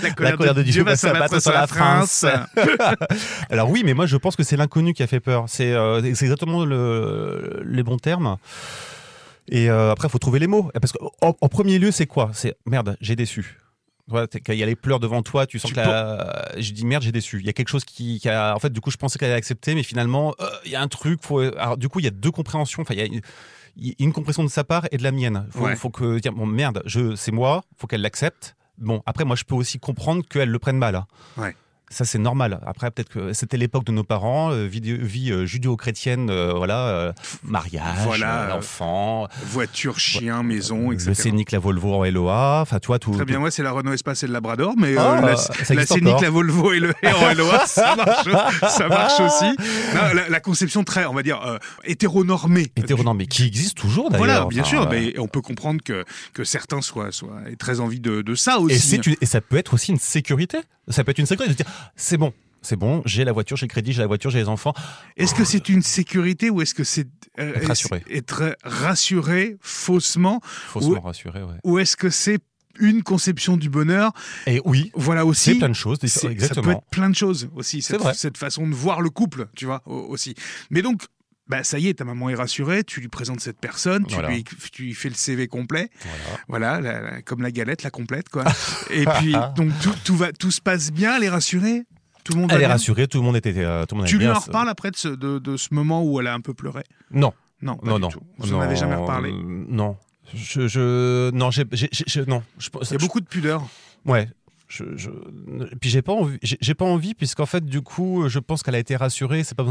[0.00, 2.24] la, colère de, Dieu, va s'abattre sur la France.
[3.50, 5.44] Alors oui, mais moi je pense que c'est l'inconnu qui a fait peur.
[5.48, 8.36] C'est euh, exactement le, les bons termes.
[9.48, 10.70] Et euh, après, il faut trouver les mots.
[10.80, 12.30] Parce qu'en en premier lieu, c'est quoi?
[12.34, 13.60] C'est merde, j'ai déçu.
[14.08, 16.52] Il y a les pleurs devant toi, tu sens Tu que la...
[16.56, 17.40] je dis merde, j'ai déçu.
[17.40, 19.30] Il y a quelque chose qui, qui a, en fait, du coup, je pensais qu'elle
[19.30, 21.20] allait accepter, mais finalement, euh, il y a un truc.
[21.22, 21.40] Faut...
[21.40, 22.82] Alors, du coup, il y a deux compréhensions.
[22.82, 23.20] Enfin, il y a une,
[23.98, 25.46] une compréhension de sa part et de la mienne.
[25.50, 25.74] Faut, Ouais.
[25.74, 27.62] faut que dire bon merde, je, c'est moi.
[27.76, 28.54] Faut qu'elle l'accepte.
[28.78, 30.94] Bon, après, moi, je peux aussi comprendre qu'elle le prenne mal.
[30.94, 31.06] hein.
[31.36, 31.56] Ouais.
[31.88, 32.58] Ça, c'est normal.
[32.66, 37.12] Après, peut-être que c'était l'époque de nos parents, euh, vie euh, judéo-chrétienne, euh, voilà,
[37.44, 38.56] mariage, Voilà.
[38.56, 41.14] enfant, Voiture, chien, maison, le etc.
[41.14, 43.12] Scénic, la Volvo en LOA, enfin, tu vois, tout.
[43.12, 45.86] Très tout- bien, moi c'est la Renault Espace et le Labrador, mais Ah, la, la
[45.86, 48.28] Scénic, la Volvo et le en LOA, ça marche,
[48.68, 49.56] ça marche aussi.
[49.94, 51.40] Non, la, la conception très, on va dire,
[51.84, 52.66] hétéronormée.
[52.76, 54.26] hétéronormé, qui existe toujours d'ailleurs.
[54.26, 57.80] Voilà, bien Enfin, sûr, mais on peut comprendre que, que certains soient, soient aient très
[57.80, 58.74] envie de, de ça aussi.
[58.74, 60.58] Et, c'est une- et ça peut être aussi une sécurité.
[60.88, 61.66] Ça peut être une sécurité de dire
[61.96, 64.48] c'est bon, c'est bon, j'ai la voiture, j'ai le crédit, j'ai la voiture, j'ai les
[64.48, 64.74] enfants.
[65.16, 67.06] Est-ce que c'est une sécurité ou est-ce que c'est
[67.38, 68.02] euh, Être rassuré.
[68.10, 71.00] être rassuré faussement Faussement Ouais.
[71.00, 71.54] rassuré, ouais.
[71.64, 72.38] ou est-ce que c'est
[72.78, 74.12] une conception du bonheur
[74.46, 75.54] Et oui, Voilà c'est aussi.
[75.54, 76.72] plein de choses, C'est- Ça peut exactement.
[76.72, 78.12] être plein de choses aussi, C'est cette, vrai.
[78.14, 80.34] cette façon de voir le couple, tu vois, au- aussi.
[80.70, 81.02] Mais donc,
[81.48, 84.44] bah, ça y est, ta maman est rassurée, tu lui présentes cette personne, tu, lui,
[84.72, 85.90] tu lui fais le CV complet,
[86.48, 86.78] Voilà.
[86.78, 88.44] voilà, la- la- comme la galette, la complète, quoi.
[88.90, 91.84] Et puis, donc, tout, tout, va, tout se passe bien, elle est rassurée?
[92.24, 92.68] Tout le monde Elle est bien?
[92.70, 94.96] rassurée, tout le monde était, euh, tout le monde Tu lui en reparles après de
[94.96, 96.82] ce, de, de ce moment où elle a un peu pleuré?
[97.12, 98.08] Non, Non, non, non.
[98.38, 99.32] Vous n'en avez jamais reparlé?
[99.32, 99.96] Non.
[100.34, 101.62] Je, je, non, j'ai,
[102.26, 102.42] non.
[102.58, 103.64] Je, Il y a beaucoup de pudeur.
[104.04, 104.28] Ouais.
[104.68, 105.10] Je, je...
[105.80, 108.80] Puis j'ai pas envie, j'ai pas envie puisqu'en fait du coup je pense qu'elle a
[108.80, 109.44] été rassurée.
[109.44, 109.64] C'est pas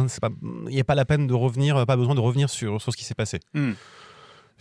[0.68, 2.98] il n'y a pas la peine de revenir, pas besoin de revenir sur, sur ce
[2.98, 3.40] qui s'est passé.
[3.54, 3.74] Hmm.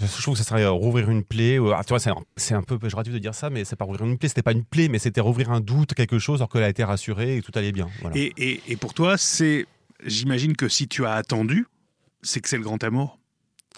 [0.01, 1.61] Je trouve que ça serait euh, rouvrir une plaie.
[1.61, 3.77] ou- ah, tu vois, c'est un, c'est un peu péjoratif de dire ça, mais c'est
[3.77, 4.29] pas rouvrir une plaie.
[4.29, 6.83] C'était pas une plaie, mais c'était rouvrir un doute, quelque chose, alors qu'elle a été
[6.83, 7.89] rassurée et tout allait bien.
[8.01, 8.17] Voilà.
[8.17, 9.67] Et, et, et pour toi, c'est,
[10.05, 11.69] j'imagine que si tu as attendu,
[12.23, 13.21] c'est que c'est le grand amour?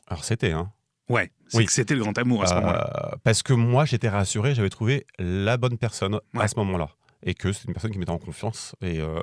[0.06, 0.72] Alors c'était, hein.
[1.10, 1.66] Ouais, c'est Oui.
[1.66, 3.16] que c'était le grand amour à ce Euh, moment-là.
[3.24, 6.42] parce que moi, j'étais rassuré, j'avais trouvé la bonne personne Ouais.
[6.44, 6.88] à ce moment-là.
[7.24, 9.20] Et que c'était une personne qui mettait en confiance et euh,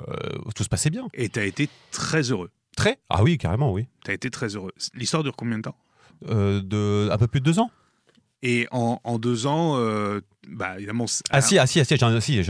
[0.54, 1.06] tout se passait bien.
[1.14, 2.50] Et tu as été très heureux.
[2.76, 2.98] Très?
[3.08, 3.86] Ah oui, carrément, oui.
[4.04, 4.72] Tu as été très heureux.
[4.94, 5.76] L'histoire dure combien de temps?
[6.28, 7.70] Euh, de un peu plus de deux ans.
[8.42, 9.78] Et en, en deux ans,
[10.48, 11.06] bah évidemment.
[11.06, 12.42] c'est- Ah si, ah si, ah si, j'ai si,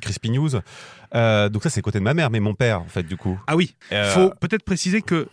[0.00, 0.50] Crispy News.
[0.50, 3.36] Donc ça, c'est côté de ma mère, mais mon père, en fait, du coup.
[3.48, 3.74] Ah oui,
[4.14, 5.26] faut peut-être préciser que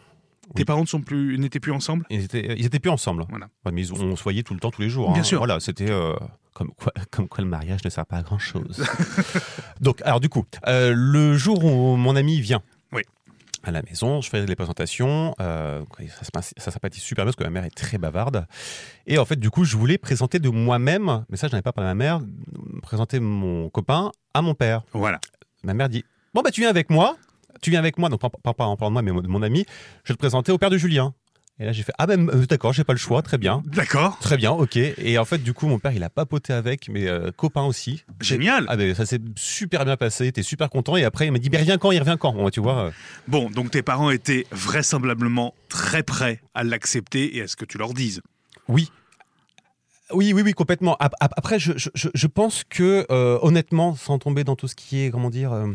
[0.53, 0.65] tes oui.
[0.65, 2.05] parents plus, n'étaient plus ensemble.
[2.09, 3.25] Ils étaient, ils étaient plus ensemble.
[3.29, 3.47] Voilà.
[3.65, 5.11] Ouais, mais ils, on se voyait tout le temps, tous les jours.
[5.11, 5.25] Bien hein.
[5.25, 5.39] sûr.
[5.39, 6.13] Voilà, c'était euh,
[6.53, 8.85] comme, quoi, comme quoi le mariage ne sert pas à grand chose.
[9.81, 12.61] Donc, alors du coup, euh, le jour où mon ami vient
[13.65, 15.33] à la maison, je fais les présentations.
[15.39, 15.83] euh,
[16.21, 18.45] ça, ça sympathise super bien parce que ma mère est très bavarde.
[19.07, 21.71] Et en fait, du coup, je voulais présenter de moi-même, mais ça, je n'avais pas
[21.71, 22.19] parlé à ma mère,
[22.81, 24.81] présenter mon copain à mon père.
[24.91, 25.21] Voilà.
[25.63, 27.15] Ma mère dit Bon, bah, tu viens avec moi.
[27.63, 29.41] Tu viens avec moi, donc pas, pas- pas en parlant de moi, mais de mon
[29.41, 29.65] ami.
[30.03, 31.13] Je vais te présenter au père de Julien.
[31.59, 33.61] Et là, j'ai fait Ah, ben, euh, d'accord, j'ai pas le choix, très bien.
[33.67, 34.17] D'accord.
[34.19, 34.75] Très bien, ok.
[34.75, 38.03] Et en fait, du coup, mon père, il a papoté avec mes euh, copains aussi.
[38.19, 38.65] Génial.
[38.67, 40.97] Ah, ben, ça s'est super bien passé, t'es super content.
[40.97, 42.85] Et après, il m'a dit, mais il revient quand Il revient quand Bon, Tu vois,
[42.85, 42.91] euh,
[43.27, 47.77] Bon, donc tes parents étaient vraisemblablement très prêts à l'accepter et à ce que tu
[47.77, 48.21] leur dises.
[48.67, 48.89] oui.
[50.11, 50.95] Oui, oui, oui, complètement.
[50.99, 54.67] Ap- ap- Après, je, je- je- je pense que, euh, honnêtement, sans tomber dans tout
[54.67, 55.67] ce qui est, comment dire, euh,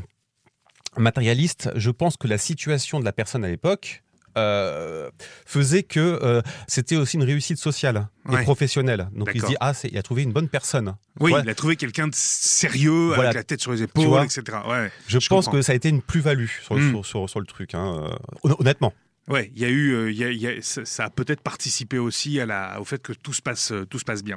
[0.96, 4.02] matérialiste, je pense que la situation de la personne à l'époque
[4.36, 5.10] euh,
[5.46, 8.40] faisait que euh, c'était aussi une réussite sociale Ouais.
[8.40, 9.08] et professionnelle.
[9.12, 10.94] Donc il se dit, ah, il a trouvé une bonne personne.
[11.18, 13.30] Oui, il a trouvé quelqu'un de sérieux, Voilà.
[13.30, 14.42] avec la tête sur les épaules, vois etc.
[14.68, 15.58] Ouais, Je, Je pense comprends.
[15.58, 16.90] que ça a été une plus-value sur, le- Mm.
[16.90, 18.92] sur, sur- sur le truc, hein, euh, hon- honnêtement.
[19.28, 21.98] ouais, il y a eu, il y a- il y a- ça, a peut-être participé
[21.98, 24.36] aussi à la, au fait que tout se passe, tout se passe bien.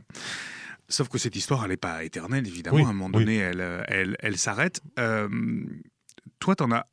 [0.89, 2.77] Sauf que cette histoire, elle n'est pas éternelle, évidemment.
[2.77, 3.23] Oui, à un moment oui.
[3.25, 4.81] donné, elle, elle, elle s'arrête.
[4.99, 5.27] Euh,
[6.39, 6.88] toi, t'en as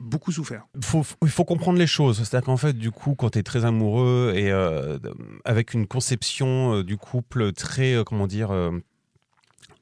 [0.00, 0.66] beaucoup souffert.
[0.82, 2.18] Faut- il faut comprendre les choses.
[2.18, 4.98] C'est-à-dire qu'en fait, du coup, quand tu es très amoureux et euh,
[5.44, 8.50] avec une conception euh, du couple très, euh, comment dire,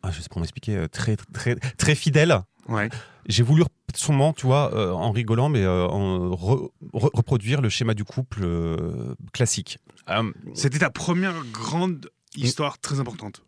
[0.02, 2.88] ah, je sais pas comment expliquer, très, très, très fidèle, Ouais.
[3.26, 8.04] j'ai voulu sûrement, tu vois, en rigolant, mais en re- re- reproduire le schéma du
[8.04, 8.46] couple
[9.32, 9.78] classique.
[10.54, 13.42] C'était ta première grande histoire très importante.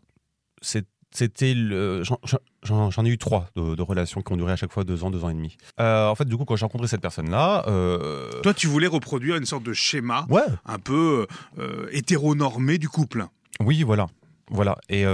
[0.61, 2.03] c'est- c'était le.
[2.03, 5.09] j'en- ai eu trois de, de relations qui ont duré à chaque fois deux ans,
[5.09, 5.57] deux ans et demi.
[5.79, 7.63] Euh, en fait, du coup, quand j'ai rencontré cette personne-là.
[7.67, 10.41] euh, Toi, tu voulais reproduire une sorte de schéma Ouais.
[10.65, 11.25] un peu
[11.59, 13.25] euh, hétéronormé du couple.
[13.59, 14.07] Oui, voilà.
[14.51, 14.77] Voilà.
[14.89, 15.05] Et.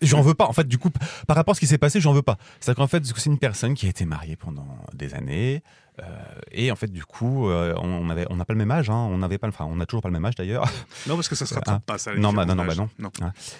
[0.00, 0.90] J'en veux pas, en fait, du coup,
[1.28, 2.36] par rapport à ce qui s'est passé, j'en veux pas.
[2.58, 5.62] C'est-à-dire qu'en fait, c'est une personne qui a été mariée pendant des années,
[6.00, 6.04] euh,
[6.50, 9.36] et en fait, du coup, euh, on n'a pas le même âge, hein, on n'avait
[9.38, 10.64] pas, enfin, on a toujours pas le même âge d'ailleurs.
[11.06, 12.14] Non, parce que ça se rattrape pas, ça.
[12.14, 13.10] non, bah, non, non, bah, non.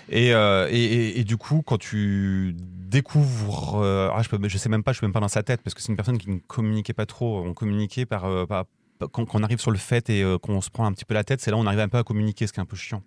[0.09, 4.59] Et, euh, et, et- et du coup, quand tu découvres, euh, ah, je, peux, je
[4.59, 6.19] sais même pas, je suis même pas dans sa tête, parce que c'est une personne
[6.19, 7.43] qui ne communiquait pas trop.
[7.45, 8.65] On communiquait par, par-
[9.13, 11.41] quand, on arrive sur le fait et qu'on se prend un petit peu la tête,
[11.41, 13.03] c'est là où on arrive un peu à communiquer, ce qui est un peu chiant.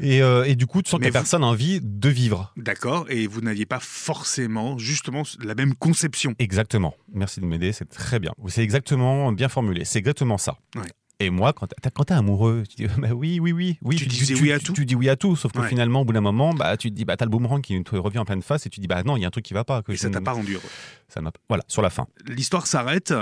[0.00, 2.08] Et, euh, et du coup, tu sens que Mais la vous- personne a envie de
[2.08, 2.52] vivre.
[2.56, 3.06] D'accord.
[3.08, 6.34] Et vous n'aviez pas forcément, justement, la même conception.
[6.38, 6.94] Exactement.
[7.12, 8.32] Merci de m'aider, c'est très bien.
[8.48, 9.84] C'est exactement bien formulé.
[9.84, 10.56] C'est exactement ça.
[10.74, 10.82] Ouais.
[11.18, 13.96] Et moi, quand t'es, amoureux, tu dis bah oui, oui, oui, oui.
[13.96, 15.68] Tu dis- disais oui à tout Tu dis oui à tout, sauf que Ouais.
[15.68, 17.96] finalement, au bout d'un moment, bah, tu te dis, bah, t'as le boomerang qui te
[17.96, 19.54] revient en pleine face et tu dis, bah non, il y a un truc qui
[19.54, 19.82] va pas.
[19.82, 20.62] Que Et je ça t'a pas rendu heureux.
[21.08, 22.06] ça m'a- Voilà, sur la fin.
[22.26, 23.14] L'histoire s'arrête,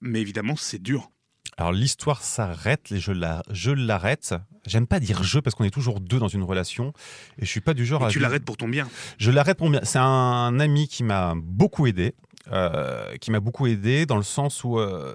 [0.00, 1.10] mais évidemment, c'est dur.
[1.58, 4.34] Alors l'histoire s'arrête, et je, la, je l'arrête.
[4.66, 6.92] J'aime pas dire je parce qu'on est toujours deux dans une relation
[7.38, 8.88] et je suis pas du genre Et à tu l'arrêtes pour ton bien.
[9.18, 9.80] Je l'arrête pour bien.
[9.82, 12.14] C'est un ami qui m'a beaucoup aidé,
[12.52, 15.14] euh, qui m'a beaucoup aidé dans le sens où euh,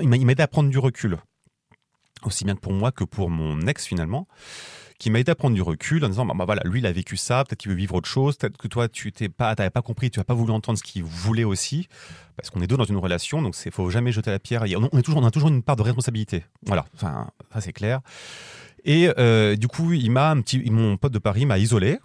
[0.00, 1.18] il m'a aidé à prendre du recul,
[2.24, 4.26] aussi bien pour moi que pour mon ex finalement,
[4.98, 6.92] qui m'a aidé à prendre du recul en disant bah, bah, voilà lui il a
[6.92, 9.70] vécu ça, peut-être qu'il veut vivre autre chose, peut-être que toi tu t'es pas, t'avais
[9.70, 11.88] pas compris, tu as pas voulu entendre ce qu'il voulait aussi,
[12.36, 14.64] parce qu'on est deux dans une relation, donc c'est faut jamais jeter la pierre.
[14.92, 16.44] On est toujours, on a toujours une part de responsabilité.
[16.66, 18.00] Voilà, enfin ça c'est clair.
[18.84, 21.98] Et euh, du coup, il m'a un petit, mon pote de Paris m'a isolé.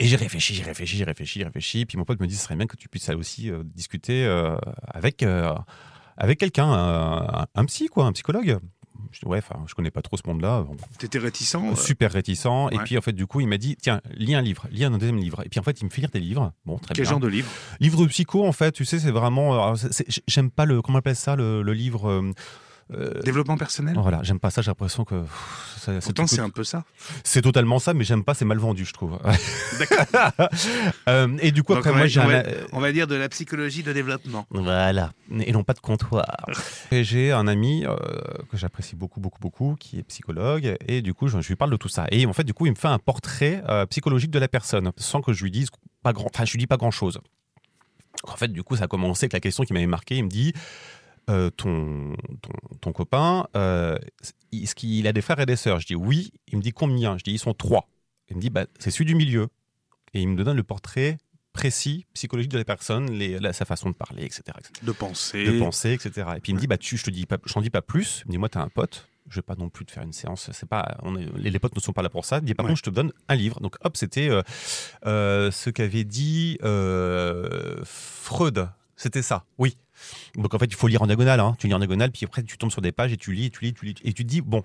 [0.00, 1.86] Et j'ai réfléchi, j'ai réfléchi, j'ai réfléchi, j'ai réfléchi.
[1.86, 4.24] Puis mon pote me dit, ce serait bien que tu puisses aller aussi euh, discuter
[4.24, 5.24] euh, avec,
[6.16, 8.58] avec quelqu'un, un, un psy, quoi, un psychologue.
[9.12, 10.62] Je dis, ouais, je connais pas trop ce monde-là.
[10.62, 11.56] Bon, T'étais réticent.
[11.76, 12.46] super réticent.
[12.72, 14.90] Et puis, en fait, du coup, il m'a dit, tiens, lis un livre, lis un
[14.90, 15.42] deuxième livre.
[15.44, 16.52] Et puis, en fait, il me fait lire des livres.
[16.64, 17.10] Bon, très Quel bien.
[17.12, 17.48] genre de livre?
[17.78, 19.74] Livre de psycho, en fait, tu sais, c'est vraiment.
[20.26, 20.82] J'aime pas le.
[20.82, 22.32] Comment on appelle ça, le, le livre.
[22.92, 25.24] Euh, Développement personnel voilà, j'aime pas ça, j'ai l'impression que.
[26.02, 26.84] Pourtant, c'est un peu ça.
[27.24, 29.18] c'est totalement ça, mais j'aime pas, c'est mal vendu, je trouve.
[29.78, 30.04] D'accord.
[31.08, 32.42] Euh, et du coup, Donc, après, on moi, j'ai on un.
[32.72, 34.46] On va dire de la psychologie de développement.
[34.50, 36.46] Voilà, et non pas de comptoir.
[36.90, 37.96] Et j'ai un ami euh,
[38.50, 41.70] que j'apprécie beaucoup, beaucoup, beaucoup, qui est psychologue, et du coup, je, je lui parle
[41.70, 42.06] de tout ça.
[42.10, 45.20] Et en fait, du coup, il me fait un portrait psychologique de la personne, sans
[45.20, 45.68] que je lui dise
[46.02, 47.20] pas grand, enfin, je lui dis pas grand chose.
[48.24, 50.16] En fait, du coup, ça a commencé avec la question qui m'avait marqué.
[50.16, 50.52] Il me dit
[51.30, 53.96] euh, ton, ton, ton copain, euh,
[54.52, 55.80] est-ce qu'il a des frères et des sœurs?
[55.80, 56.32] Je dis oui.
[56.48, 57.16] Il me dit combien?
[57.18, 57.88] Je dis ils sont trois.
[58.30, 59.48] Il me dit bah, c'est celui du milieu.
[60.12, 61.18] Et il me donne le portrait
[61.52, 64.42] précis, psychologique de la personne, les, la- sa façon de parler, etc.
[64.58, 65.44] etc De penser.
[65.44, 66.28] de penser, etc.
[66.36, 67.82] Et puis il me dit, bah, tu, je te dis pas, je t'en dis pas
[67.82, 68.22] plus.
[68.24, 69.08] Il me dit, moi, t'as un pote.
[69.30, 70.50] Je vais pas non plus te faire une séance.
[70.52, 72.38] C'est pas, on est- les, les potes ne sont pas là pour ça.
[72.38, 72.70] Il me dit, par Ouais.
[72.72, 73.58] contre, je te donne un livre.
[73.60, 74.42] Donc, hop, c'était euh,
[75.06, 76.58] euh, ce qu'avait dit
[77.84, 78.68] Freud.
[78.96, 79.44] C'était ça.
[79.58, 79.76] Oui.
[80.36, 81.40] Donc, en fait, il faut lire en diagonale.
[81.40, 81.56] Hein.
[81.58, 83.64] Tu lis en diagonale, puis après, tu tombes sur des pages et tu lis, tu
[83.64, 84.62] lis, tu lis, et tu te dis, bon.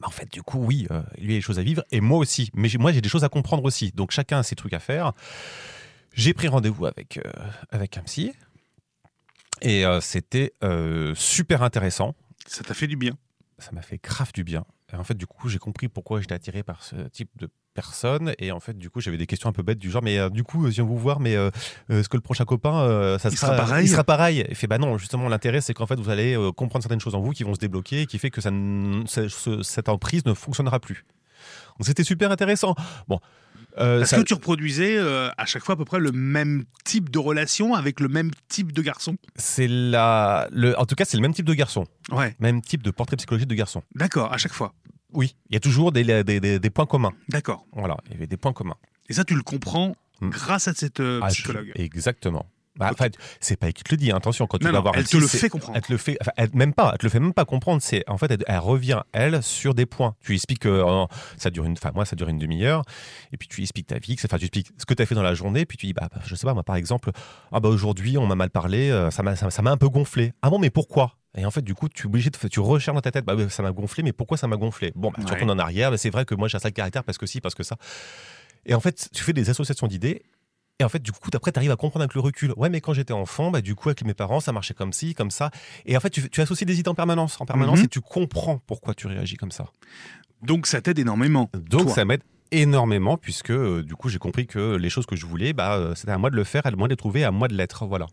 [0.00, 2.18] bah, en fait, du coup, oui, euh, lui a des choses à vivre et moi
[2.18, 2.50] aussi.
[2.54, 3.92] Mais moi, j'ai des choses à comprendre aussi.
[3.92, 5.12] Donc, chacun a ses trucs à faire.
[6.16, 7.30] J'ai pris rendez-vous avec, euh,
[7.70, 8.32] avec un psy.
[9.60, 12.14] Et euh, c'était euh, super intéressant.
[12.46, 13.12] Ça t'a fait du bien.
[13.58, 14.64] Ça m'a fait grave du bien.
[14.92, 18.34] Et en fait, du coup, j'ai compris pourquoi j'étais attiré par ce type de personne.
[18.40, 20.28] Et en fait, du coup, j'avais des questions un peu bêtes du genre, mais euh,
[20.30, 21.50] du coup, je viens vous voir, mais euh,
[21.90, 24.44] euh, est-ce que le prochain copain, euh, ça Il sera, sera pareil Il sera pareil?
[24.48, 27.14] Il fait, bah non, justement, l'intérêt, c'est qu'en fait, vous allez euh, comprendre certaines choses
[27.14, 28.50] en vous qui vont se débloquer et qui fait que ça,
[29.06, 31.04] ce- cette emprise ne fonctionnera plus.
[31.78, 32.74] Donc, c'était super intéressant.
[33.06, 33.20] Bon.
[33.78, 36.64] euh, Est-ce ça- que tu reproduisais euh, à chaque fois à peu près le même
[36.84, 39.16] type de relation avec le même type de garçon?
[39.36, 41.84] C'est la, le, en tout cas, c'est le même type de garçon.
[42.10, 43.82] Ouais, Même type de portrait psychologique de garçon.
[43.94, 44.72] d'accord, à chaque fois.
[45.12, 47.12] Oui, il y a toujours des, des, des- des points communs.
[47.28, 47.64] D'accord.
[47.72, 48.76] Voilà, il y avait des points communs.
[49.08, 50.30] Et ça, tu le comprends Mm.
[50.30, 51.70] grâce à cette euh, Ah, je- psychologue.
[51.74, 52.46] exactement.
[52.78, 54.10] Bah, fait, c'est pas elle qui te le dit.
[54.10, 54.16] hein.
[54.16, 55.76] Attention, quand tu Non, vas non, voir elle te le fait comprendre.
[55.76, 56.90] Elle te le fait, enfin, elle- même pas.
[56.92, 57.80] Elle te le fait même pas comprendre.
[57.82, 60.14] C'est en fait, elle, elle revient elle sur des points.
[60.20, 61.04] Tu lui expliques que euh,
[61.36, 62.82] ça dure une, enfin moi, ça dure une demi-heure.
[63.32, 65.14] Et puis tu lui expliques ta vie, enfin tu expliques ce que tu as fait
[65.14, 65.64] dans la journée.
[65.66, 67.10] Puis tu dis, bah, bah, je sais pas, moi par exemple,
[67.52, 69.88] ah bah aujourd'hui on m'a mal parlé, euh, ça m'a, ça, ça m'a un peu
[69.88, 70.32] gonflé.
[70.42, 71.16] Ah bon, mais pourquoi?
[71.38, 73.34] Et en fait, du coup, tu es obligé de, tu recherches dans ta tête, bah
[73.34, 74.92] ouais, ça m'a gonflé, mais pourquoi ça m'a gonflé?
[74.94, 75.32] Bon, bah, tu Ouais.
[75.32, 75.90] retournes en arrière.
[75.90, 77.76] bah, c'est vrai que moi j'ai un sale caractère parce que si, parce que ça.
[78.64, 80.22] Et en fait, tu fais des associations d'idées.
[80.78, 82.52] Et en fait, du coup, après, tu arrives à comprendre avec le recul.
[82.56, 85.14] Ouais, mais quand j'étais enfant, bah, du coup, avec mes parents, ça marchait comme ci,
[85.14, 85.50] comme ça.
[85.86, 87.84] Et en fait, tu, tu associes des idées en permanence, en permanence, Mhm.
[87.86, 89.66] et tu comprends pourquoi tu réagis comme ça.
[90.42, 91.48] Donc ça t'aide énormément.
[91.54, 91.92] Donc, Toi.
[91.94, 95.54] ça m'aide énormément, puisque euh, du coup, j'ai compris que les choses que je voulais,
[95.54, 97.48] bah, euh, c'était à moi de le faire, à moi de les trouver, à moi
[97.48, 97.86] de l'être.
[97.86, 98.06] Voilà.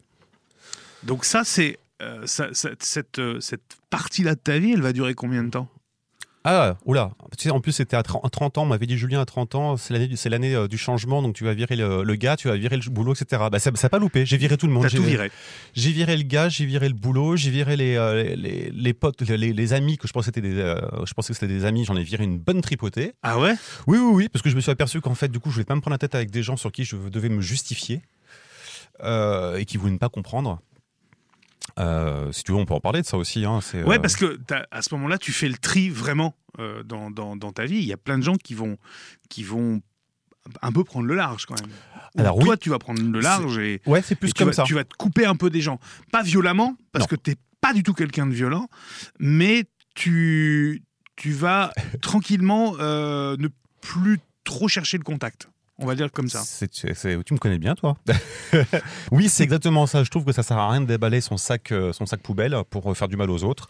[1.04, 2.48] Donc ça, c'est euh, ça-
[2.80, 5.68] cette, euh, cette partie-là de ta vie, elle va durer combien de temps?
[6.46, 7.12] Ah, oula.
[7.38, 8.64] Tu sais, en plus, c'était à 30 30 ans.
[8.64, 11.22] On m'avait dit, Julien, à 30 ans, c'est l'année du, c'est l'année euh, du changement,
[11.22, 13.44] donc tu vas virer le, le gars, tu vas virer le boulot, etc.
[13.50, 14.26] Bah, ça n'a pas loupé.
[14.26, 14.84] J'ai viré tout le monde.
[14.84, 15.32] T'as J'ai- tout viré.
[15.74, 19.22] J'ai viré le gars, j'ai viré le boulot, j'ai viré les, euh, les, les potes,
[19.22, 21.96] les, les amis que je pensais, des, euh, je pensais que c'était des amis, j'en
[21.96, 23.14] ai viré une bonne tripotée.
[23.24, 23.54] Ah ouais?
[23.88, 25.66] Oui, oui, oui, parce que je me suis aperçu qu'en fait, du coup, je voulais
[25.66, 28.02] pas me prendre la tête avec des gens sur qui je devais me justifier
[29.04, 30.60] euh, et qui voulaient ne pas comprendre.
[31.80, 33.46] Euh, si tu veux, on peut en parler de ça aussi.
[33.46, 34.40] Hein, Ouais, euh, parce que
[34.72, 37.78] à ce moment-là, tu fais le tri vraiment euh, dans, dans, dans ta vie.
[37.78, 38.78] Il y a plein de gens qui vont,
[39.30, 39.82] qui vont
[40.62, 41.72] un peu prendre le large quand même.
[42.18, 42.60] Alors, toi, oui.
[42.60, 44.64] tu vas prendre le large et, Ouais, c'est plus et tu, comme vas, ça.
[44.64, 45.80] tu vas te couper un peu des gens.
[46.12, 47.08] Pas violemment, parce Non.
[47.08, 48.68] que t'es pas du tout quelqu'un de violent,
[49.20, 49.64] mais
[49.96, 50.84] tu,
[51.16, 51.72] tu vas
[52.02, 53.48] tranquillement euh, ne
[53.82, 55.50] plus trop chercher le contact.
[55.80, 56.44] On va dire comme ça.
[56.72, 56.88] tu
[57.34, 57.98] me connais bien, toi.
[59.12, 60.04] oui, c'est exactement ça.
[60.04, 62.58] Je trouve que ça sert à rien de déballer son sac, euh, son sac poubelle
[62.70, 63.68] pour faire du mal aux autres.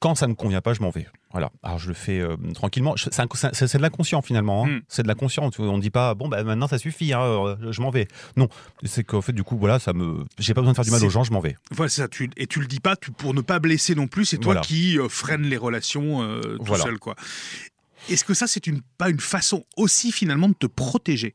[0.00, 1.06] Quand ça ne convient pas, je m'en vais.
[1.30, 1.50] Voilà.
[1.62, 2.94] Alors je le fais euh, tranquillement.
[2.96, 4.64] C'est de l'inconscient finalement.
[4.64, 4.68] Hein.
[4.68, 4.80] Hmm.
[4.88, 5.50] C'est de l'inconscient.
[5.58, 8.08] On ne dit pas bon bah maintenant ça suffit, hein, euh, je m'en vais.
[8.36, 8.48] Non,
[8.82, 11.04] c'est qu'en fait du coup voilà ça me, j'ai pas besoin de faire du mal
[11.04, 11.56] aux gens, je m'en vais.
[11.70, 12.08] Voilà ça.
[12.08, 12.30] Tu...
[12.38, 14.24] Et tu le dis pas pour ne pas blesser non plus.
[14.24, 17.14] C'est toi qui euh, freine les relations tout seul quoi.
[18.08, 21.34] Est-ce que ça c'est une pas une façon aussi finalement de te protéger?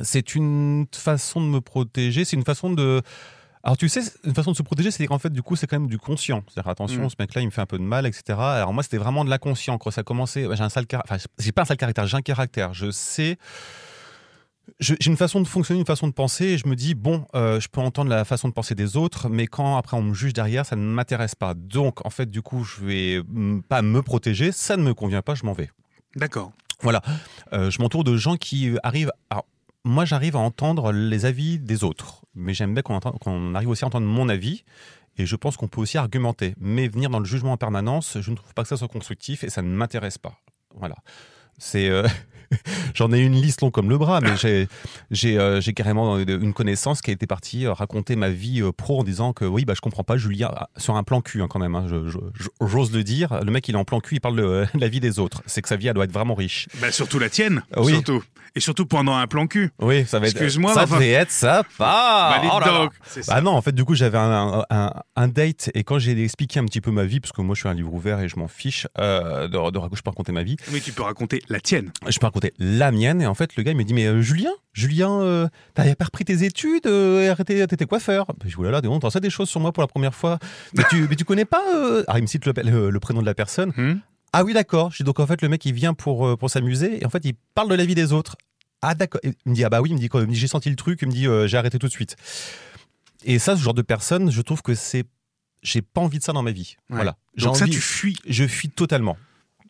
[0.00, 2.24] C'est une façon de me protéger.
[2.24, 3.02] C'est une façon de
[3.64, 5.78] alors tu sais, une façon de se protéger, c'est qu'en fait, du coup, c'est quand
[5.78, 6.42] même du conscient.
[6.48, 7.10] C'est-à-dire, attention, mm.
[7.10, 8.38] ce mec-là, il me fait un peu de mal, etc.
[8.38, 9.78] Alors moi, c'était vraiment de l'inconscient.
[9.78, 11.16] Quand ça a commencé, j'ai un sale caractère.
[11.16, 12.74] Enfin, j'ai pas un sale caractère, j'ai un caractère.
[12.74, 13.38] Je sais.
[14.80, 17.60] J'ai une façon de fonctionner, une façon de penser, et je me dis, bon, euh,
[17.60, 20.32] je peux entendre la façon de penser des autres, mais quand après on me juge
[20.32, 21.54] derrière, ça ne m'intéresse pas.
[21.54, 23.22] Donc, en fait, du coup, je vais
[23.68, 25.70] pas me protéger, ça ne me convient pas, je m'en vais.
[26.16, 26.52] D'accord.
[26.80, 27.02] Voilà.
[27.52, 29.12] Euh, je m'entoure de gens qui arrivent.
[29.30, 29.46] Alors,
[29.84, 33.88] moi, j'arrive à entendre les avis des autres, mais j'aime bien qu'on arrive aussi à
[33.88, 34.64] entendre mon avis.
[35.18, 36.54] Et je pense qu'on peut aussi argumenter.
[36.58, 39.44] Mais venir dans le jugement en permanence, je ne trouve pas que ça soit constructif
[39.44, 40.38] et ça ne m'intéresse pas.
[40.74, 40.96] Voilà.
[41.58, 41.88] C'est.
[41.88, 42.06] Euh,
[42.94, 44.36] J'en ai une liste longue comme le bras, mais
[45.10, 49.04] j'ai euh, carrément une connaissance qui a été partie euh, raconter ma vie pro en
[49.04, 51.58] disant que oui, bah, je comprends pas Julien, ah, sur un plan cul hein, quand
[51.58, 53.42] même, hein, j'ose le dire.
[53.42, 55.42] Le mec, il est en plan cul, il parle de, la vie des autres.
[55.46, 56.68] C'est que sa vie, elle doit être vraiment riche.
[56.80, 57.92] Bah, surtout la tienne, oui.
[57.92, 58.22] surtout.
[58.54, 59.70] Et surtout pendant un plan cul.
[59.80, 60.36] Oui, ça va être.
[60.36, 61.62] Excuse-moi, ça devait être ça.
[61.78, 62.60] Bah, oh
[63.26, 64.64] bah non, en fait, du coup, j'avais un,
[65.16, 67.60] un, date et quand j'ai expliqué un petit peu ma vie, parce que moi, je
[67.60, 70.42] suis un livre ouvert et je m'en fiche de, de, de, je peux raconter ma
[70.42, 70.56] vie.
[70.72, 71.90] Oui, tu peux raconter la tienne.
[72.08, 73.22] Je peux raconter la mienne.
[73.22, 76.04] Et en fait, le gars, il me dit Mais euh, Julien, Julien, euh, t'as pas
[76.04, 78.26] repris tes études euh, arrêté, t'étais coiffeur.
[78.44, 80.38] Je dis là, on ça des choses sur moi pour la première fois.
[80.74, 82.04] Mais tu, mais tu connais pas euh...
[82.06, 83.72] Alors, il me cite le, prénom de la personne.
[83.76, 83.98] Hmm.
[84.32, 84.92] Ah oui, d'accord.
[85.00, 87.68] Donc en fait, le mec, il vient pour, pour s'amuser et en fait, il parle
[87.68, 88.36] de la vie des autres.
[88.80, 89.20] Ah d'accord.
[89.24, 91.12] Il me dit Ah bah oui, il me dit, J'ai senti le truc, il me
[91.12, 92.16] dit J'ai arrêté tout de suite.
[93.24, 95.04] Et ça, ce genre de personne, je trouve que c'est.
[95.62, 96.76] J'ai pas envie de ça dans ma vie.
[96.88, 97.16] Voilà.
[97.36, 98.16] Donc ça, tu fuis.
[98.26, 99.16] Je fuis totalement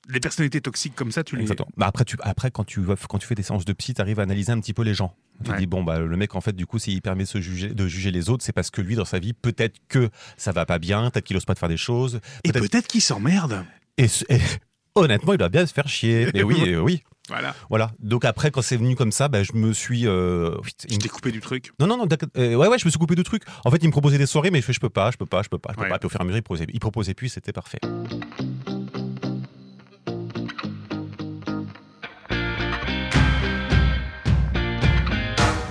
[0.09, 1.47] les personnalités toxiques comme ça, tu les.
[1.77, 4.21] Bah après, tu, après quand, tu, quand tu fais des séances de psy, tu arrives
[4.21, 5.15] à analyser un petit peu les gens.
[5.45, 7.89] Tu dis, bon, bah, le mec, en fait, du coup, s'il permet de, juger, de
[7.89, 10.79] juger les autres, c'est parce que lui, dans sa vie, peut-être que ça va pas
[10.79, 12.21] bien, peut-être qu'il ose pas de faire des choses.
[12.45, 13.65] et peut-être qu'il s'emmerde.
[13.99, 14.07] Et,
[14.95, 16.29] honnêtement, il doit bien se faire chier.
[16.35, 17.03] Mais oui, oui.
[17.29, 17.55] Voilà.
[17.71, 17.93] Voilà.
[18.01, 20.07] Donc après, quand c'est venu comme ça, bah, je me suis.
[20.07, 20.57] Euh...
[20.89, 22.09] Tu t'es coupé du truc Non, non, non.
[22.37, 23.43] Euh, ouais, ouais, je me suis coupé du truc.
[23.65, 25.27] En fait, il me proposait des soirées, mais je fais, je peux pas, je peux
[25.27, 25.99] pas, je peux pas, je peux pas.
[25.99, 27.79] Puis au fur et à mesure, il proposait, il proposait plus, c'était parfait.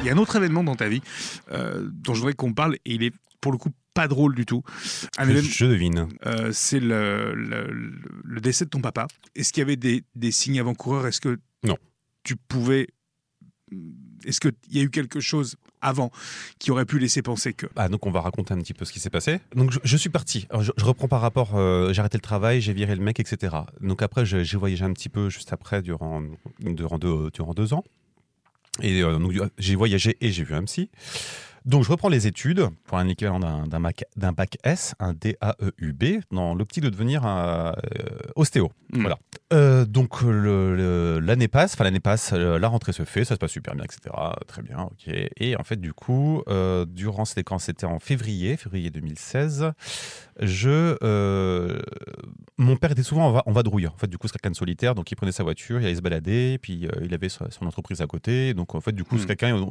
[0.01, 1.01] Il y a un autre événement dans ta vie
[1.51, 4.45] euh, dont je voudrais qu'on parle et il est pour le coup pas drôle du
[4.45, 4.63] tout.
[5.19, 6.07] je devine.
[6.25, 9.07] Euh, c'est le, le, décès de ton papa.
[9.35, 11.07] Est-ce qu'il y avait des, des signes avant-coureurs?
[11.07, 11.77] Est-ce que non.
[12.23, 12.87] tu pouvais
[14.25, 16.11] est-ce qu'il y a eu quelque chose avant
[16.59, 18.91] qui aurait pu laisser penser que ah, Donc on va raconter un petit peu ce
[18.91, 19.39] qui s'est passé.
[19.55, 20.47] Donc je, suis parti.
[20.59, 23.55] je, reprends par rapport, euh, j'ai arrêté le travail, j'ai viré le mec, etc.
[23.79, 26.21] Donc après j'ai voyagé un petit peu juste après durant,
[26.59, 27.83] durant, deux, durant deux ans.
[28.81, 30.89] Et euh, donc, j'ai voyagé et j'ai vu un psy.
[31.65, 36.83] Donc, je reprends les études pour un équivalent d'un bac, S, un DAEUB, dans l'optique
[36.83, 38.03] de devenir un euh,
[38.35, 38.71] ostéo.
[38.91, 39.01] Hmm.
[39.01, 39.19] Voilà.
[39.53, 43.75] Euh, donc, l'année passe, enfin, l'année passe, la rentrée se fait, ça se passe super
[43.75, 44.15] bien, etc.
[44.47, 45.13] Très bien, ok.
[45.37, 46.41] Et en fait, du coup,
[46.87, 49.71] durant, c'était quand c'était en février, février 2016,
[50.39, 51.77] je,
[52.57, 53.87] mon père était souvent en, vadrouille.
[53.87, 55.95] En fait, du coup, c'est quelqu'un de solitaire, donc il prenait sa voiture, il allait
[55.95, 58.55] se balader, puis il avait son, entreprise à côté.
[58.55, 59.27] Donc, en fait, du coup, c'est hmm.
[59.27, 59.67] quelqu'un,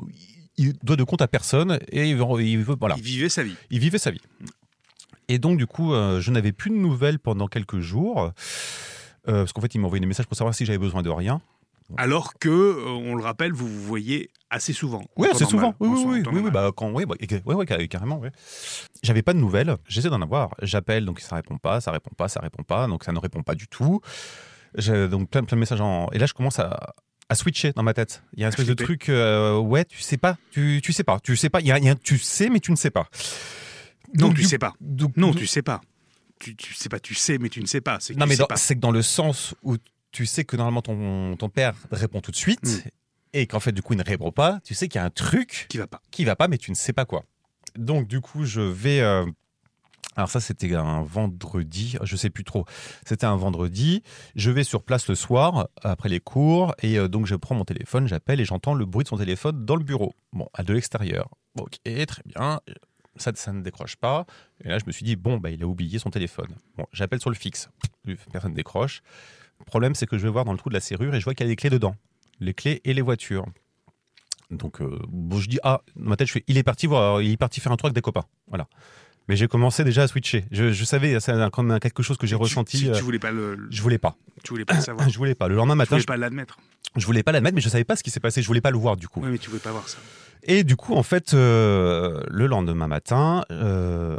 [0.61, 2.95] il doit de compte à personne et il veut, il veut, voilà.
[2.99, 3.57] Il vivait sa vie.
[3.71, 4.21] Il vivait sa vie.
[5.29, 8.33] Et donc, du coup, euh, je n'avais plus de nouvelles pendant quelques jours.
[9.29, 11.41] Euh, parce qu'en fait, il m'envoyait des messages pour savoir si j'avais besoin de rien.
[11.97, 15.03] Alors que, euh, on le rappelle, vous vous voyez assez souvent.
[15.17, 15.75] Oui, assez souvent.
[15.81, 17.15] Oui, oui, oui, oui, bah, quand, oui, bah,
[17.47, 18.21] ouais, carrément.
[19.03, 19.77] J'avais pas de nouvelles.
[19.89, 20.55] J'essaie d'en avoir.
[20.61, 22.87] J'appelle, donc ça répond pas, ça répond pas, ça répond pas.
[22.87, 24.03] Donc ça ne répond pas du tout.
[24.77, 26.09] J'ai donc plein, plein de messages en.
[26.13, 26.95] Et là, je commence à,
[27.31, 28.23] à switcher dans ma tête.
[28.35, 31.05] Il y a un espèce de truc, euh, ouais, tu sais pas, tu, tu sais
[31.05, 31.61] pas, tu sais pas.
[31.61, 33.09] Il y, a, tu sais, mais tu ne sais pas.
[34.15, 34.75] Non, tu sais pas.
[35.17, 35.81] non, tu sais pas.
[36.41, 37.99] Tu, tu sais pas, tu sais, mais tu ne sais pas.
[38.17, 39.77] Non, mais c'est que dans le sens où
[40.11, 42.89] tu sais que normalement ton, ton père répond tout de suite hmm.
[43.35, 45.11] et qu'en fait, du coup, il ne répond pas, tu sais qu'il y a un
[45.11, 46.03] truc qui va pas.
[46.11, 47.25] Qui va pas, mais tu ne sais pas quoi.
[47.77, 49.01] Donc, du coup, je vais.
[49.01, 49.25] Euh,
[50.21, 52.67] alors ça, c'était un vendredi, je sais plus trop.
[53.07, 54.03] C'était un vendredi.
[54.37, 57.65] Je vais sur place le soir après les cours et euh, donc je prends mon
[57.65, 60.13] téléphone, j'appelle et j'entends le bruit de son téléphone dans le bureau.
[60.35, 61.31] Bon, à de l'extérieur.
[61.59, 62.61] ok, très bien.
[63.17, 64.27] Ça, ça ne décroche pas.
[64.63, 66.55] Et là, je me suis dit bon, bah, il a oublié son téléphone.
[66.77, 67.71] Bon, j'appelle sur le fixe.
[68.31, 69.01] Personne ne décroche.
[69.59, 71.25] Le problème, c'est que je vais voir dans le trou de la serrure et je
[71.25, 71.97] vois qu'il y a des clés dedans.
[72.41, 73.47] Les clés et les voitures.
[74.51, 77.23] Donc, euh, bon, je dis, ah, dans ma tête, je fais, il est parti voir,
[77.23, 78.25] il est parti faire un tour avec des copains.
[78.49, 78.69] Voilà.
[79.29, 80.45] Mais j'ai commencé déjà à switcher.
[80.51, 82.79] Je, je savais, c'est comme un- quelque chose que j'ai Tu- ressenti.
[82.81, 84.17] Tu, euh, tu voulais pas le, je voulais pas.
[84.43, 85.09] tu voulais pas le savoir.
[85.11, 85.47] Je voulais pas.
[85.49, 86.59] Le lendemain tu matin, voulais je, pas l'admettre.
[86.97, 88.43] je voulais pas l'admettre, mais je savais pas ce qui s'est passé.
[88.43, 89.21] Je voulais pas le voir du coup.
[89.23, 89.99] Oui, mais tu voulais pas voir ça.
[90.43, 94.17] Et du coup, en fait, euh, le lendemain matin, euh,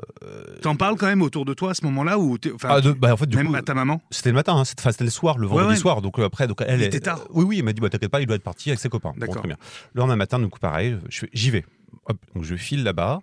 [0.61, 3.11] T'en parles quand même autour de toi à ce moment-là ou ah, de- tu- bah,
[3.13, 4.01] en fait, du même coup, à ta maman.
[4.11, 5.75] c'était le matin, hein, c'était, le soir, le vendredi ouais.
[5.75, 6.01] soir.
[6.03, 7.21] Donc euh, après, donc elle, était tard.
[7.31, 9.13] oui, oui, il m'a dit, bah, t'inquiète pas, il doit être parti avec ses copains.
[9.15, 9.37] Bon, D'accord.
[9.39, 9.57] très bien.
[9.95, 10.95] Le lendemain matin, du coup, pareil,
[11.33, 11.65] j'y vais.
[12.05, 13.21] Hop, donc je file là-bas.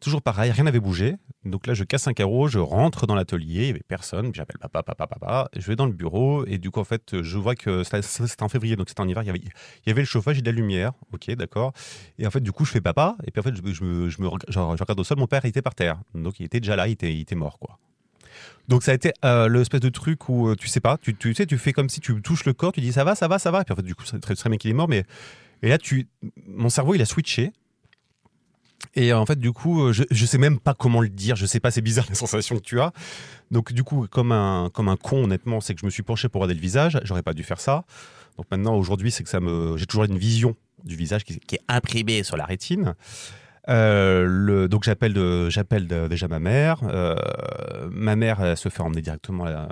[0.00, 1.16] Toujours pareil, rien n'avait bougé.
[1.44, 4.30] Donc là, je casse un carreau, je rentre dans l'atelier, il n'y avait personne.
[4.34, 5.48] J'appelle papa, papa, papa.
[5.56, 8.48] Je vais dans le bureau et du coup, en fait, je vois que c'était en
[8.48, 9.22] février, donc c'était en hiver.
[9.22, 10.92] Il y avait, il y avait le chauffage et de la lumière.
[11.12, 11.72] Ok, d'accord.
[12.18, 13.16] Et en fait, du coup, je fais papa.
[13.26, 15.98] Et puis en fait, je, me, regarde au sol, mon père était par terre.
[16.14, 17.78] Donc il était déjà là, il était, il était mort, quoi.
[18.68, 21.46] Donc ça a été euh, l'espèce de truc où euh, tu sais pas, tu, sais,
[21.46, 23.50] tu fais comme si tu touches le corps, tu dis ça va, ça va, ça
[23.50, 23.60] va.
[23.60, 25.04] Et puis en fait, du coup, c'est très, très bien qu'il est mort, mais
[25.62, 26.08] et là, tu,
[26.46, 27.52] mon cerveau, il a switché.
[28.94, 31.36] Et en fait, du coup, euh, je, je sais même pas comment le dire.
[31.36, 32.92] Je sais pas, c'est bizarre les sensations que tu as.
[33.50, 36.28] Donc, du coup, comme un, comme un con, honnêtement, c'est que je me suis penché
[36.28, 36.98] pour regarder le visage.
[37.04, 37.84] J'aurais pas dû faire ça.
[38.36, 41.56] Donc maintenant, aujourd'hui, c'est que ça me, j'ai toujours une vision du visage qui, qui
[41.56, 42.94] est imprimée sur la rétine.
[43.68, 45.12] Euh, le, donc j'appelle
[46.08, 46.80] déjà ma mère.
[46.84, 47.16] Euh,
[47.90, 49.68] ma mère elle se fait emmener directement à la-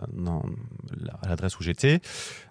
[1.28, 2.00] l'adresse où j'étais.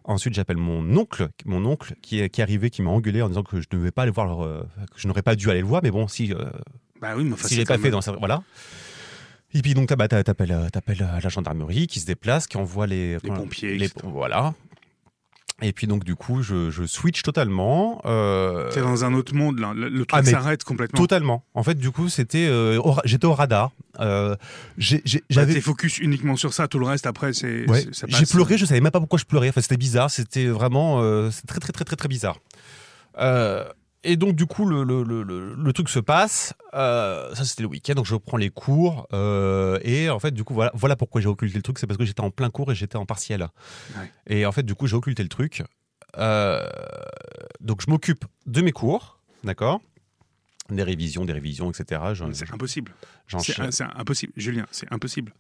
[0.06, 3.28] Ensuite j'appelle mon oncle, mon oncle qui est, qui est arrivé, qui m'a engueulé en
[3.28, 5.50] disant que je ne devais pas aller voir, leur, euh, que je n'aurais pas dû
[5.50, 5.82] aller le voir.
[5.84, 6.34] Mais bon, si
[7.02, 8.14] Bah oui, mais enfin, si j'ai pas fait même- dans sa...
[8.14, 8.42] voilà.
[9.54, 13.78] Et puis donc bah, t'appelles la gendarmerie qui se déplace, qui envoie les, Les pompiers,
[13.78, 14.08] les- etc.
[14.10, 14.54] voilà.
[15.66, 18.02] Et puis donc du coup je, je switch totalement.
[18.06, 19.72] euh, T'es dans un autre monde là.
[19.74, 21.00] Le, le truc Ah, mais s'arrête complètement.
[21.00, 21.46] Totalement.
[21.54, 23.72] En fait, du coup, c'était, euh, au j'étais au radar.
[24.00, 24.98] Euh, Bah,
[25.30, 26.68] j'avais, T'es focus uniquement sur ça.
[26.68, 27.70] Tout le reste après, c'est.
[27.70, 28.58] ouais, j'ai pleuré.
[28.58, 29.50] Je savais même pas pourquoi je pleurais.
[29.50, 30.12] Enfin, c'était bizarre.
[30.12, 32.38] C'était vraiment, euh, très, très, très, très, très bizarre.
[33.20, 33.64] Euh,
[34.04, 36.54] et donc, du coup, le, le, le, truc se passe.
[36.74, 37.94] Euh, ça, c'était le week-end.
[37.94, 39.08] Donc, je prends les cours.
[39.14, 41.80] euh, et en fait, du coup, voilà, voilà pourquoi j'ai occulté le truc.
[41.80, 43.48] C'est parce que j'étais en plein cours et j'étais en partiel.
[43.98, 44.12] Ouais.
[44.28, 45.64] Et en fait, du coup, j'ai occulté le truc.
[46.18, 46.66] Euh,
[47.62, 49.20] donc, je m'occupe de mes cours.
[49.44, 49.82] D'accord?
[50.76, 52.02] Des révisions, des révisions, etc.
[52.34, 52.94] C'est impossible.
[53.40, 54.34] C'est impossible.
[54.36, 55.34] Julien, c'est impossible.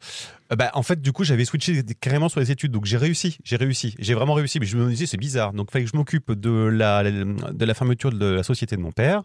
[0.51, 3.37] Euh, bah, en fait, du coup, j'avais switché carrément sur les études, donc j'ai réussi,
[3.43, 4.59] j'ai réussi, j'ai vraiment réussi.
[4.59, 5.53] Mais je me disais, c'est bizarre.
[5.53, 8.81] Donc, il fallait que je m'occupe de la, de la fermeture de la société de
[8.81, 9.23] mon père,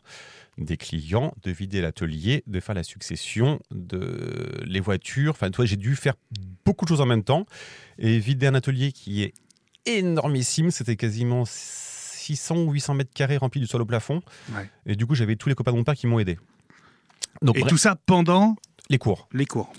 [0.59, 5.33] des clients, de vider l'atelier, de faire la succession, de les voitures.
[5.33, 6.15] Enfin, toi, j'ai dû faire
[6.65, 7.47] beaucoup de choses en même temps
[7.99, 9.35] et vider un atelier qui est
[9.87, 10.71] énormissime.
[10.71, 11.45] C'était quasiment
[12.37, 14.21] 600 ou 800 mètres carrés remplis du sol au plafond.
[14.55, 14.69] Ouais.
[14.87, 16.39] Et du coup, j'avais tous les copains de mon père qui m'ont aidé.
[17.43, 18.57] Donc, Et bref, tout ça pendant
[18.91, 19.29] les cours.
[19.33, 19.73] les cours.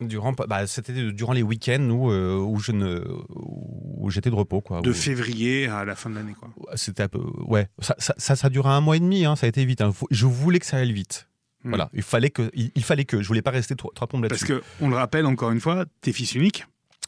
[0.00, 4.60] Durant, bah, c'était durant les week-ends où, euh, où je ne, où j'étais de repos,
[4.60, 4.80] quoi.
[4.80, 6.50] De Où- février à la fin de l'année, quoi.
[6.76, 7.66] C'était un peu, ouais.
[7.80, 9.80] Ça, ça, ça, un mois et demi, hein, ça a été vite.
[9.80, 9.92] hein.
[10.12, 11.28] Je voulais que ça aille vite.
[11.64, 11.70] Hmm.
[11.70, 11.90] Voilà.
[11.94, 14.40] Il fallait que, il, il fallait que, je voulais pas rester trois, trois plombes Parce
[14.42, 14.60] là-dessus.
[14.60, 16.64] que, on le rappelle encore une fois, t'es fils unique.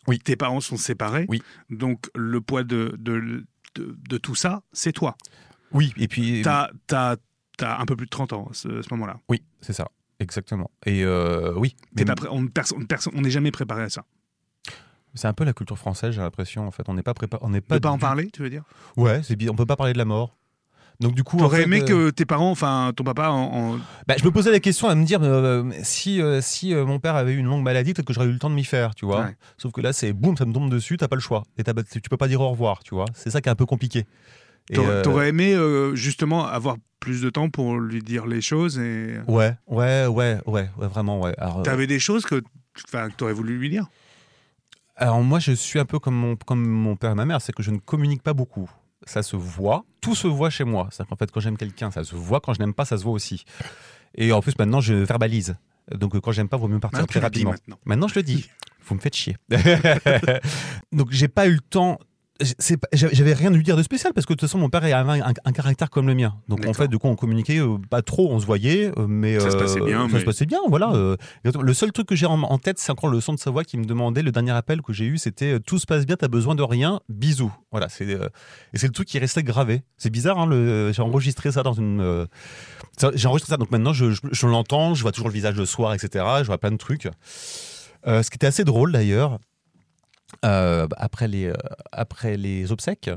[0.09, 0.19] Oui.
[0.19, 1.27] Tes parents sont séparés.
[1.29, 1.43] Oui.
[1.71, 5.17] Donc, le poids de, de, de, de tout ça, c'est toi.
[5.73, 7.17] Oui, et puis, T'as as,
[7.63, 9.21] un peu plus de 30 ans à ce, ce moment-là.
[9.29, 10.71] oui, c'est ça, exactement.
[10.87, 14.05] Et euh, oui, mais pas on n'est jamais préparé à ça.
[15.15, 16.67] c'est un peu la culture française, j'ai l'impression.
[16.67, 17.79] En fait, on n'est pas préparé, on n'est Pas pas.
[17.79, 18.65] de pas en parler, tu veux dire?
[18.97, 19.37] Ouais, c'est.
[19.49, 20.37] On peut pas parler de la mort.
[21.01, 23.75] Donc du coup, en T'aurais fait, aimé euh, que tes parents, enfin ton papa, en,
[23.75, 26.85] en- Bah, je me posais la question à me dire euh, si, euh, si euh,
[26.85, 28.65] mon père avait eu une longue maladie, peut-être que j'aurais eu le temps de m'y
[28.65, 29.25] faire, tu vois.
[29.25, 29.37] Ouais.
[29.57, 31.43] Sauf que là, c'est boum, ça me tombe dessus, t'as pas le choix.
[31.57, 33.07] Et tu peux pas dire au revoir, tu vois.
[33.15, 34.05] C'est ça qui est un peu compliqué.
[34.73, 39.17] T'aurais euh, aimé euh, justement avoir plus de temps pour lui dire les choses et
[39.27, 41.35] Ouais, ouais, ouais, ouais, ouais, vraiment, ouais.
[41.39, 42.43] Alors, euh, t'avais des choses que,
[42.87, 43.87] enfin, que t'aurais voulu lui dire?
[44.97, 47.53] alors, moi, je suis un peu comme mon, comme mon père et ma mère, c'est
[47.55, 48.71] que je ne communique pas beaucoup.
[49.07, 50.89] Ça se voit, tout se voit chez moi.
[50.91, 52.41] C'est qu'en fait, quand j'aime quelqu'un, ça se voit.
[52.41, 53.45] Quand je n'aime pas, ça se voit aussi.
[54.15, 55.57] Et en plus, maintenant, je verbalise.
[55.91, 57.51] Donc, quand j'aime pas, vaut mieux partir Maintenant, très rapidement.
[57.51, 57.79] maintenant.
[57.85, 58.49] Maintenant, je le dis.
[58.87, 59.37] Vous me faites chier.
[60.93, 61.99] Donc, j'ai pas eu le temps.
[62.93, 64.93] J'avais rien à lui dire de spécial parce que de toute façon, mon père avait
[64.93, 66.35] un, un- un caractère comme le mien.
[66.49, 69.39] Donc, en fait, du coup, on communiquait euh, pas trop, on se voyait, euh, mais.
[69.41, 70.93] Ça se passait euh, bien, Ça mais- se passait bien, voilà.
[71.45, 73.65] le seul truc que j'ai en, en tête, c'est encore le son de sa voix
[73.65, 76.29] qui me demandait, le dernier appel que j'ai eu, c'était Tout se passe bien, t'as
[76.29, 77.53] besoin de rien, bisous.
[77.71, 78.05] Voilà, c'est.
[78.09, 79.83] et c'est le truc qui restait gravé.
[79.97, 82.27] C'est bizarre, hein, le- j'ai enregistré ça dans une.
[83.15, 85.67] j'ai enregistré ça, donc maintenant, je, je- je l'entends, je vois toujours le visage le
[85.67, 86.25] soir, etc.
[86.41, 87.09] Je vois plein de trucs.
[88.07, 89.39] Euh, ce qui était assez drôle d'ailleurs,
[90.43, 91.55] après, les, euh,
[91.93, 93.11] après les obsèques,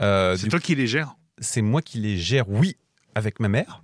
[0.00, 1.14] euh, C'est toi qui les gères.
[1.38, 2.76] c'est moi qui les gère, oui,
[3.14, 3.82] avec ma mère.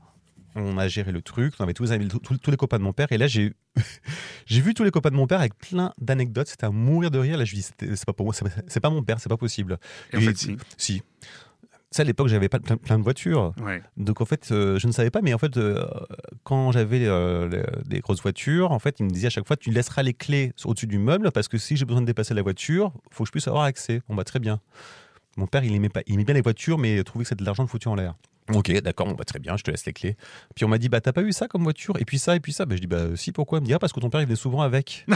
[0.57, 1.55] On a géré le truc.
[1.59, 3.11] On avait tous les, amis- tous- tous les copains de mon père.
[3.11, 3.27] Et là,
[4.47, 6.47] j'ai vu tous les copains de mon père avec plein d'anecdotes.
[6.47, 7.37] C'était à mourir de rire.
[7.39, 8.35] Là, je me dis, c'est pas pour moi,
[8.69, 9.79] c'est pas- mon père, c'est pas possible.
[10.13, 10.57] Et en fait, si.
[10.77, 11.03] Si.
[11.95, 13.53] Ça, à l'époque, j'avais pas plein, plein de voitures.
[13.63, 13.81] Ouais.
[13.97, 15.87] Donc en fait, euh, je ne savais pas, mais en fait, euh,
[16.43, 19.71] quand j'avais euh, des grosses voitures, en fait, il me disait à chaque fois, tu
[19.71, 22.91] laisseras les clés au-dessus du meuble parce que si j'ai besoin de dépasser la voiture,
[23.13, 24.03] faut que je puisse avoir accès.
[24.09, 24.59] Bon bah très bien.
[25.37, 27.43] Mon père, il aimait pas, il aimait bien les voitures, mais il trouvait que c'était
[27.43, 28.17] de l'argent foutu en l'air.
[28.53, 30.17] Ok, d'accord, bon, bah, très bien, je te laisse les clés.
[30.57, 31.97] Puis on m'a dit, bah t'as pas eu ça comme voiture?
[32.01, 32.67] Et puis ça, et puis ça.
[32.67, 33.59] Bah, je dis, bah si, pourquoi?
[33.59, 35.07] Il me dit, ah, parce que ton père, il venait souvent avec.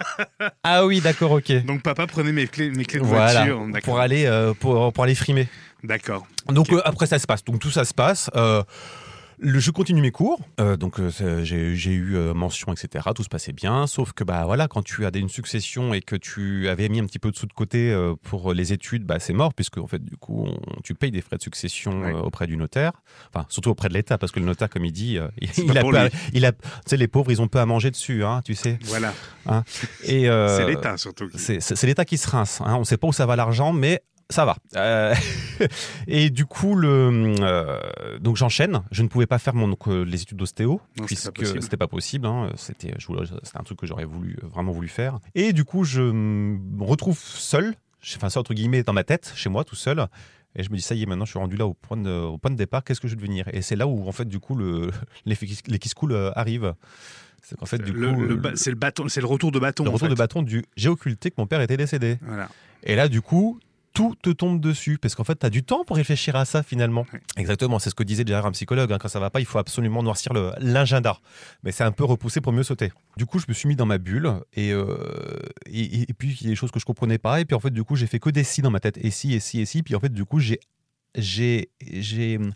[0.62, 1.64] ah oui, d'accord, ok.
[1.64, 3.82] Donc papa prenait mes clés, mes clés de Voilà, voiture.
[3.82, 5.48] pour aller, euh, pour, pour aller frimer.
[5.82, 6.26] D'accord.
[6.48, 7.44] Donc euh, après ça se passe.
[7.44, 8.30] Donc tout ça se passe.
[8.34, 8.62] Euh,
[9.40, 11.10] le- je continue mes cours, Euh, donc euh,
[11.44, 13.04] j'ai eu euh, mention, etc.
[13.14, 16.16] Tout se passait bien, sauf que bah voilà, quand tu as une succession et que
[16.16, 19.32] tu avais mis un petit peu de sous de côté pour les études, bah c'est
[19.32, 22.56] mort puisque en fait du coup on- tu payes des frais de succession auprès du
[22.56, 22.90] notaire,
[23.32, 25.90] enfin surtout auprès de l'État parce que le notaire comme il dit, il, a pour
[25.92, 26.10] peu à- lui.
[26.32, 28.76] il a, tu sais les pauvres ils ont peu à manger dessus, hein, tu sais.
[28.86, 29.14] Voilà.
[30.02, 31.28] Et euh, C'est l'État surtout.
[31.28, 32.60] qui- c'est l'État qui se rince.
[32.60, 32.74] Hein.
[32.74, 34.56] On ne sait pas où ça va l'argent, mais ça va.
[34.76, 35.14] Euh,
[36.06, 38.82] et du coup, le, euh, donc j'enchaîne.
[38.90, 42.26] Je ne pouvais pas faire mon, donc, euh, les études d'ostéo puisque c'était pas possible.
[42.26, 42.50] hein.
[42.56, 42.92] C'était,
[43.54, 45.18] un truc que j'aurais voulu vraiment voulu faire.
[45.34, 47.74] Et du coup, je me retrouve seul,
[48.16, 50.06] enfin ça entre guillemets dans ma tête, chez moi, tout seul.
[50.56, 52.10] Et je me dis ça y est, maintenant je suis rendu là au point de,
[52.10, 52.82] au point de départ.
[52.82, 53.44] Qu'est-ce que je vais devenir?
[53.52, 54.90] Et c'est là où en fait du coup le
[55.26, 55.36] les,
[55.68, 56.74] les kiss cool euh, arrive.
[57.42, 59.84] C'est qu'en fait du Le- coup le c'est le bâton, c'est le retour de bâton.
[59.84, 60.14] le retour fait.
[60.14, 62.18] de bâton du j'ai occulté que mon père était décédé.
[62.22, 62.48] Voilà.
[62.84, 63.58] Et là, du coup,
[63.98, 64.96] tout te tombe dessus.
[64.98, 67.04] Parce qu'en fait, tu as du temps pour réfléchir à ça, finalement.
[67.36, 68.92] Exactement, c'est ce que disait déjà un psychologue.
[68.92, 71.18] hein, quand ça va pas, il faut absolument noircir l'agenda.
[71.64, 72.92] Mais c'est un peu repoussé pour mieux sauter.
[73.16, 74.32] Du coup, je me suis mis dans ma bulle.
[74.54, 74.86] Et, euh,
[75.66, 77.40] et, et puis, il y a des choses que je comprenais pas.
[77.40, 78.98] Et puis, en fait, du coup, j'ai fait que des si dans ma tête.
[78.98, 79.82] Et si, et si, et si.
[79.82, 80.60] Puis, en fait, du coup, j'ai
[82.38, 82.52] hum,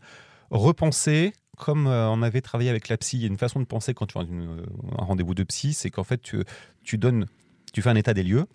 [0.51, 3.65] repensé comme euh, on avait travaillé avec la psy, il y a une façon de
[3.67, 4.65] penser quand tu as une-
[4.99, 6.43] un rendez-vous de psy, c'est qu'en fait tu,
[6.83, 7.27] tu donnes,
[7.73, 8.47] tu fais un état des lieux,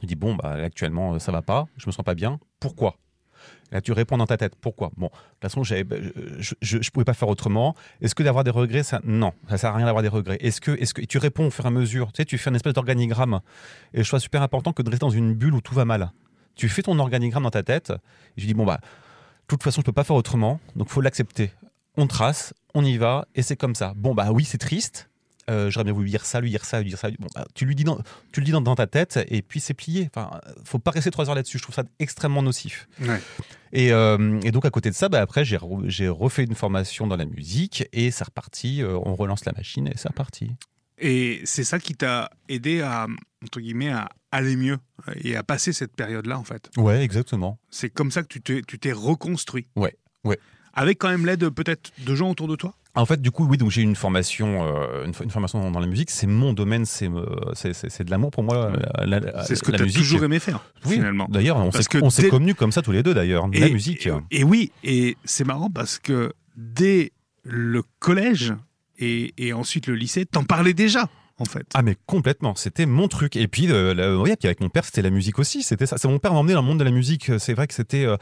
[0.00, 2.96] tu dis bon bah actuellement euh, ça va pas, je me sens pas bien, pourquoi?
[3.72, 4.90] Là tu réponds dans ta tête, pourquoi?
[4.96, 5.96] Bon, de toute façon bah,
[6.38, 7.74] je, je pouvais pas faire autrement.
[8.00, 10.38] Est-ce que d'avoir des regrets, ça non, ça sert à rien d'avoir des regrets.
[10.40, 12.74] Est-ce que, est-ce que tu réponds au fur et à mesure, tu fais une espèce
[12.74, 13.40] d'organigramme.
[13.94, 16.12] Et je trouve super important que de rester dans une bulle où tout va mal.
[16.54, 17.92] Tu fais ton organigramme dans ta tête.
[18.36, 18.80] Et je dis bon bah
[19.46, 21.52] de toute façon, je peux pas faire autrement, donc faut l'accepter.
[21.96, 23.92] On trace, on y va, et c'est comme ça.
[23.94, 25.08] Bon, bah oui, c'est triste.
[25.48, 27.08] Euh, J'aurais bien voulu dire ça, lui dire ça, lui dire ça.
[27.18, 27.98] Bon, bah, tu, lui dis dans,
[28.32, 30.10] tu le dis dans, dans ta tête, et puis c'est plié.
[30.14, 31.58] Enfin, faut pas rester trois heures là-dessus.
[31.58, 32.88] Je trouve ça extrêmement nocif.
[33.00, 33.20] Ouais.
[33.72, 36.54] Et, euh, et donc, à côté de ça, bah, après, j'ai re- j'ai refait une
[36.54, 38.82] formation dans la musique, et c'est reparti.
[38.82, 40.50] euh, on relance la machine, et c'est reparti.
[40.98, 43.06] Et c'est ça qui t'a aidé à
[43.44, 44.78] entre guillemets à aller mieux
[45.22, 46.70] et à passer cette période-là en fait.
[46.78, 47.58] Ouais, exactement.
[47.70, 49.68] C'est comme ça que tu t'es tu t'es reconstruit.
[49.76, 49.94] Ouais,
[50.24, 50.38] ouais.
[50.72, 52.74] Avec quand même l'aide peut-être de gens autour de toi?
[52.96, 55.78] En fait, du coup, oui, donc j'ai eu une formation, euh, une, une formation dans,
[55.80, 56.10] la musique.
[56.10, 57.24] C'est mon domaine, c'est euh,
[57.54, 58.72] c'est- de l'amour pour moi.
[59.46, 59.98] C'est ce que tu as musique.
[59.98, 61.26] toujours aimé faire Oui, finalement.
[61.28, 63.48] D'ailleurs, on s'est que on s'est dès- connus comme ça tous les deux d'ailleurs.
[63.52, 64.06] La musique.
[64.06, 67.12] Et, et oui, et c'est marrant parce que dès
[67.44, 68.54] le collège
[68.98, 71.08] et, et ensuite le lycée, t'en parlais déjà
[71.38, 71.66] en fait.
[71.74, 73.36] Ah mais complètement, c'était mon truc.
[73.36, 75.62] Et puis, euh, la- ouais, puis avec mon père, c'était la musique aussi.
[75.62, 75.96] C'était ça.
[75.98, 77.30] C'est mon père m'a emmené dans le monde de la musique.
[77.38, 78.16] C'est vrai que c'était, euh,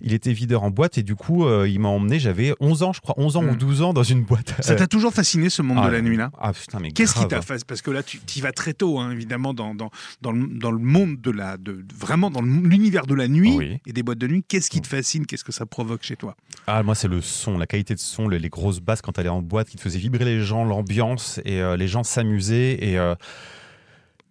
[0.00, 2.18] il était videur en boîte et du coup, euh, il m'a emmené.
[2.18, 4.54] J'avais 11 ans, je crois, 11 ans ou 12 ans dans une boîte.
[4.60, 6.30] Ça t'a toujours fasciné ce monde ah, de la nuit là?
[6.40, 8.98] Ah putain, mais Qu'est-ce qui t'a fait Parce que là, tu y vas très tôt,
[8.98, 9.90] hein, évidemment, dans, dans,
[10.22, 11.56] dans, le, dans le monde de la.
[11.56, 13.78] De, vraiment dans l'univers de la nuit Oui.
[13.86, 14.44] et des boîtes de nuit.
[14.46, 15.26] Qu'est-ce qui te fascine?
[15.26, 16.36] Qu'est-ce que ça provoque chez toi?
[16.66, 19.26] Ah, moi, c'est le son, la qualité de son, le- les grosses basses quand elle
[19.26, 22.02] est en boîte qui te faisaient vibrer les gens, l'ambiance et euh, les gens
[22.56, 23.14] Et, euh,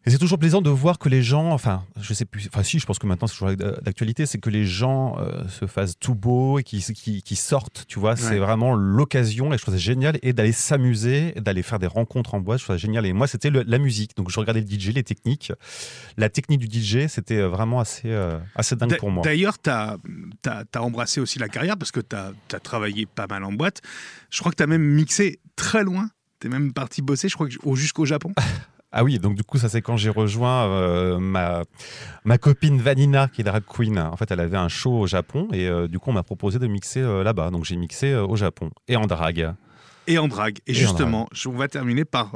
[0.07, 2.77] et c'est toujours plaisant de voir que les gens, enfin, je sais plus, enfin, si,
[2.77, 6.13] je pense que maintenant c'est toujours d'actualité, c'est que les gens euh, se fassent tout
[6.13, 8.15] beau et qui, qui, qui sortent, tu vois.
[8.15, 10.19] C'est vraiment l'occasion et je trouve ça génial.
[10.21, 13.07] Et d'aller s'amuser, d'aller faire des rencontres en boîte, je trouve ça génial.
[13.07, 14.15] Et moi, c'était la musique.
[14.15, 15.51] Donc, je regardais le DJ, les techniques.
[16.17, 19.23] La technique du DJ, c'était euh, vraiment assez, euh, assez dingue pour moi.
[19.23, 19.97] D'ailleurs, tu as,
[20.77, 23.81] embrassé aussi la carrière parce que tu as, travaillé pas mal en boîte.
[24.29, 26.09] Je crois que tu as même mixé très loin.
[26.45, 28.31] Tu es même parti bosser, je crois, jusqu'au Japon.
[28.97, 31.63] Ah oui, donc du coup, ça c'est quand j'ai rejoint euh, ma,
[32.23, 33.99] ma copine Vanina, qui est drag queen.
[33.99, 36.59] En fait, elle avait un show au Japon et euh, du coup, on m'a proposé
[36.59, 37.49] de mixer euh, là-bas.
[37.49, 39.53] Donc j'ai mixé au Japon et en drag.
[40.07, 40.59] et en drague.
[40.65, 42.31] Et, Et en justement, on va terminer par,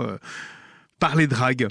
[0.99, 1.69] par les dragues.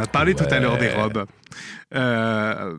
[0.00, 1.26] A parlé tout à l'heure des robes.
[1.94, 2.76] Euh,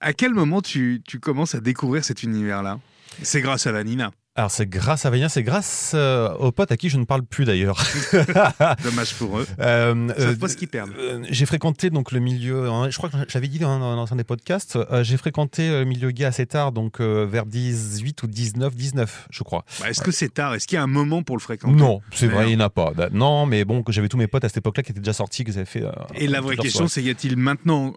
[0.00, 2.78] à quel moment tu, tu commences à découvrir cet univers-là?
[3.22, 4.10] C'est grâce à Vanina.
[4.36, 7.22] Alors c'est grâce à Vanina, c'est grâce euh, aux potes à qui je ne parle
[7.22, 7.80] plus d'ailleurs.
[8.82, 9.46] Dommage pour eux.
[9.60, 10.90] Euh, euh, pas ce qu'ils perdent.
[10.98, 14.16] euh, j'ai fréquenté donc le milieu, hein, je crois que j'avais dit dans, dans un
[14.16, 18.74] des podcasts, euh, j'ai fréquenté le milieu gay assez tard, donc vers 18 ou 19,
[18.74, 19.64] 19 je crois.
[19.80, 20.54] Bah, Est-ce que c'est tard?
[20.54, 21.76] Est-ce qu'il y a un moment pour le fréquenter?
[21.76, 22.92] Non, c'est vrai, il n'y en a pas.
[22.94, 25.12] Da- Non, mais bon, que j'avais tous mes potes à cette époque-là qui étaient déjà
[25.12, 25.84] sortis, qu'ils avaient fait.
[26.16, 27.94] Et la vraie question, c'est y a-t-il maintenant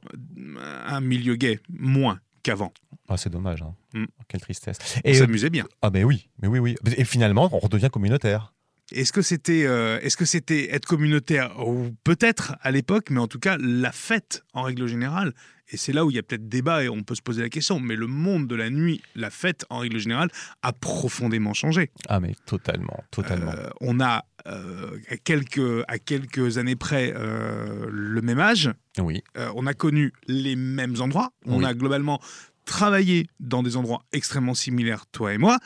[0.87, 1.59] un milieu gay?
[1.69, 2.73] Moins qu'avant
[3.09, 3.61] Ah, c'est dommage.
[3.61, 3.75] hein.
[3.93, 4.05] Mm.
[4.27, 4.77] Quelle tristesse.
[5.03, 5.65] On Et, euh, s'amusait bien.
[5.81, 6.75] ah, mais oui, mais oui, oui.
[6.97, 8.53] Et finalement, on redevient communautaire.
[8.93, 13.27] Est-ce que c'était euh, est-ce que c'était être communautaire ou peut-être à l'époque, mais en
[13.27, 15.33] tout cas la fête en règle générale.
[15.69, 17.49] Et c'est là où il y a peut-être débat et on peut se poser la
[17.49, 17.79] question.
[17.79, 20.29] Mais le monde de la nuit, la fête en règle générale,
[20.61, 21.91] a profondément changé.
[22.07, 23.51] Ah, mais totalement, totalement.
[23.51, 28.71] Euh, on a euh, à quelques à quelques années près euh, le même âge.
[28.99, 29.21] oui,
[29.55, 31.31] on a connu les mêmes endroits.
[31.45, 31.65] On Oui.
[31.65, 32.21] a globalement
[32.65, 35.57] travaillé dans des endroits extrêmement similaires, toi et moi.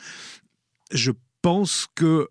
[0.92, 2.28] Je pense que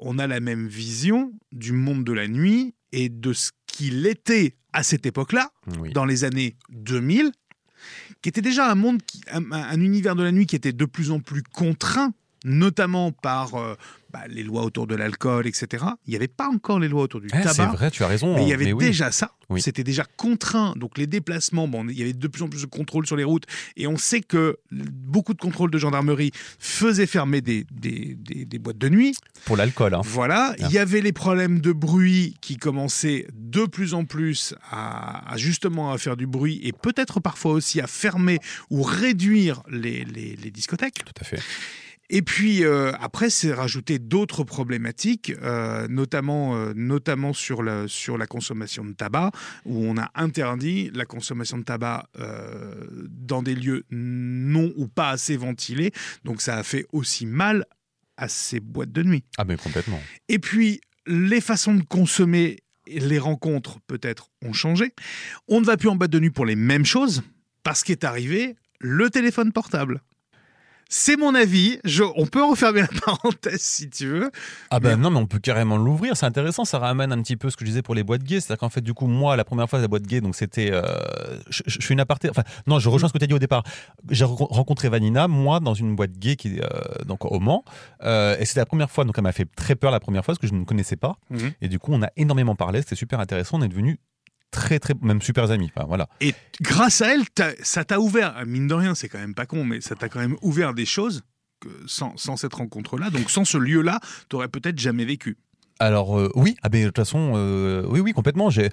[0.00, 4.56] on a la même vision du monde de la nuit et de ce qu'il était
[4.72, 5.92] à cette époque-là, oui.
[5.92, 7.32] dans les années 2000,
[8.22, 10.84] qui était déjà un monde, qui- un, un univers de la nuit qui était de
[10.84, 12.12] plus en plus contraint,
[12.44, 13.74] notamment par euh,
[14.12, 15.84] bah, les lois autour de l'alcool, etc.
[16.06, 17.72] Il n'y avait pas encore les lois autour du c'est tabac.
[17.72, 18.34] vrai, tu as raison.
[18.34, 19.32] Mais il y avait déjà ça.
[19.48, 19.60] Oui.
[19.60, 20.74] C'était déjà contraint.
[20.76, 23.24] Donc les déplacements, bon, il y avait de plus en plus de contrôles sur les
[23.24, 23.44] routes.
[23.76, 28.58] Et on sait que beaucoup de contrôles de gendarmerie faisaient fermer des, des, des- des
[28.58, 29.14] boîtes de nuit.
[29.44, 29.94] Pour l'alcool.
[29.94, 30.00] Hein.
[30.04, 30.54] Voilà.
[30.58, 30.66] Ah.
[30.68, 35.36] Il y avait les problèmes de bruit qui commençaient de plus en plus à, à
[35.36, 38.38] justement à faire du bruit et peut-être parfois aussi à fermer
[38.70, 41.04] ou réduire les, les- les discothèques.
[41.04, 41.40] Tout à fait.
[42.14, 48.18] Et puis euh, après, c'est rajouter d'autres problématiques, euh, notamment, euh, notamment sur, la, sur
[48.18, 49.30] la consommation de tabac,
[49.64, 52.06] où on a interdit la consommation de tabac
[53.08, 55.90] dans des lieux non ou pas assez ventilés.
[56.22, 57.64] Donc ça a fait aussi mal
[58.18, 59.24] à ces boîtes de nuit.
[59.38, 60.00] Ah, mais complètement.
[60.28, 64.92] Et puis, les façons de consommer, les rencontres peut-être ont changé.
[65.48, 67.22] On ne va plus en boîte de nuit pour les mêmes choses,
[67.62, 70.02] parce qu'est arrivé le téléphone portable.
[70.94, 71.78] C'est mon avis.
[71.84, 74.30] Je, on peut refermer la parenthèse si tu veux.
[74.68, 76.18] Ah ben Mais- non, mais on peut carrément l'ouvrir.
[76.18, 76.66] C'est intéressant.
[76.66, 78.40] Ça ramène un petit peu ce que je disais pour les boîtes gays.
[78.40, 80.82] C'est-à-dire qu'en fait, du coup, moi, la première fois la boîte gay, donc c'était, euh,
[81.48, 82.28] je, je fais une aparté.
[82.28, 83.62] Enfin, non, je rejoins ce que tu as dit au départ.
[84.10, 87.64] J'ai re- rencontré Vanina, moi, dans une boîte gay qui, est, euh, donc au Mans,
[88.04, 89.04] Euh, et c'était la première fois.
[89.06, 91.16] Donc, elle m'a fait très peur la première fois parce que je ne connaissais pas.
[91.30, 91.52] Mhm.
[91.62, 92.80] Et du coup, on a énormément parlé.
[92.82, 93.58] C'était super intéressant.
[93.58, 93.96] On est devenus
[94.52, 95.70] très, très, même super amis.
[95.74, 96.08] Enfin, voilà.
[96.20, 97.22] Et grâce à elle,
[97.64, 100.20] ça t'a ouvert, mine de rien, c'est quand même pas con, mais ça t'a quand
[100.20, 101.22] même ouvert des choses
[101.60, 103.10] que sans, sans cette rencontre-là.
[103.10, 103.98] Donc sans ce lieu-là,
[104.28, 105.36] t'aurais peut-être jamais vécu.
[105.80, 108.50] Alors euh, oui, ah ben, de toute façon, euh, oui, oui, complètement.
[108.50, 108.70] J'ai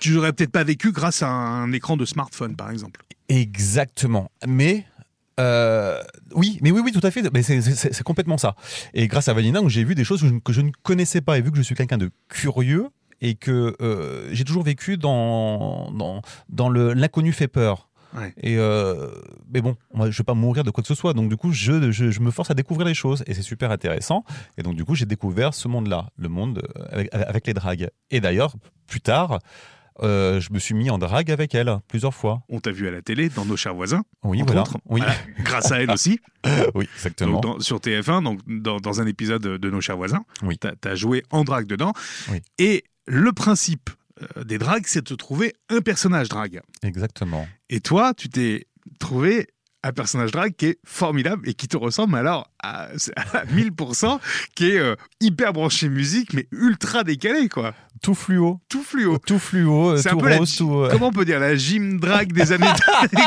[0.00, 3.00] Tu n'aurais peut-être pas vécu grâce à un écran de smartphone, par exemple.
[3.28, 4.30] Exactement.
[4.46, 4.84] Mais
[5.38, 6.00] euh,
[6.34, 7.22] oui, mais oui, oui, tout à fait.
[7.32, 8.56] Mais c'est- complètement ça.
[8.94, 11.20] Et grâce à Vanina, j'ai vu des choses que je, ne- que je ne connaissais
[11.20, 12.88] pas, et vu que je suis quelqu'un de curieux
[13.20, 17.88] et que euh, j'ai toujours vécu dans dans, dans le l'inconnu fait peur.
[18.16, 18.32] Ouais.
[18.42, 19.10] Et euh,
[19.52, 21.12] mais bon, moi, je vais pas mourir de quoi que ce soit.
[21.12, 23.70] Donc du coup, je, je, je me force à découvrir les choses et c'est super
[23.70, 24.24] intéressant.
[24.56, 27.90] Et donc du coup, j'ai découvert ce monde-là, le monde euh, avec, avec les dragues.
[28.10, 28.54] Et d'ailleurs,
[28.86, 29.40] plus tard,
[30.02, 32.40] euh, je me suis mis en drague avec elle plusieurs fois.
[32.48, 34.62] On t'a vu à la télé, dans Nos chers voisins, Oui, voilà.
[34.62, 34.78] autres.
[34.86, 35.14] Oui, Voilà.
[35.40, 36.18] grâce à elle aussi.
[36.74, 37.40] oui, exactement.
[37.40, 40.24] Donc, dans- sur TF1, donc, dans, dans un épisode de Nos chers voisins.
[40.42, 40.56] Oui.
[40.58, 41.92] Tu as, joué en drague dedans.
[42.30, 42.40] Oui.
[42.58, 43.90] Et le principe
[44.36, 46.60] euh, des dragues, c'est de trouver un personnage drague.
[46.82, 47.48] Exactement.
[47.70, 48.66] Et toi, tu t'es
[48.98, 49.48] trouvé
[49.84, 52.88] un personnage drague qui est formidable et qui te ressemble alors à,
[53.32, 54.18] à 1000%,
[54.56, 57.74] qui est euh, hyper branché musique, mais ultra décalé, quoi.
[58.02, 58.60] Tout fluo.
[58.68, 59.18] Tout fluo.
[59.18, 60.72] Tout fluo, euh, C'est un tout peu la- tout.
[60.74, 62.66] euh, Comment on peut dire la gym drague des années
[63.12, 63.22] La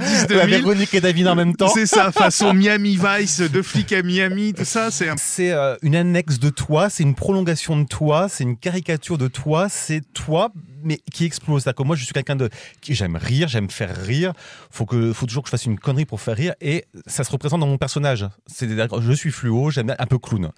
[0.00, 1.68] 90-2000 Véronique et David en même temps.
[1.68, 5.16] C'est ça, façon Miami Vice, de flic à Miami, tout ça, c'est un...
[5.18, 9.28] C'est euh, une annexe de toi, c'est une prolongation de toi, c'est une caricature de
[9.28, 10.50] toi, c'est toi,
[10.86, 11.64] mais qui explose.
[11.64, 12.48] Que moi, je suis quelqu'un de
[12.80, 14.32] qui j'aime rire, j'aime faire rire.
[14.70, 17.30] Faut que, faut toujours que je fasse une connerie pour faire rire, et ça se
[17.30, 18.26] représente dans mon personnage.
[18.46, 20.50] C'est je suis fluo, j'aime un peu clown.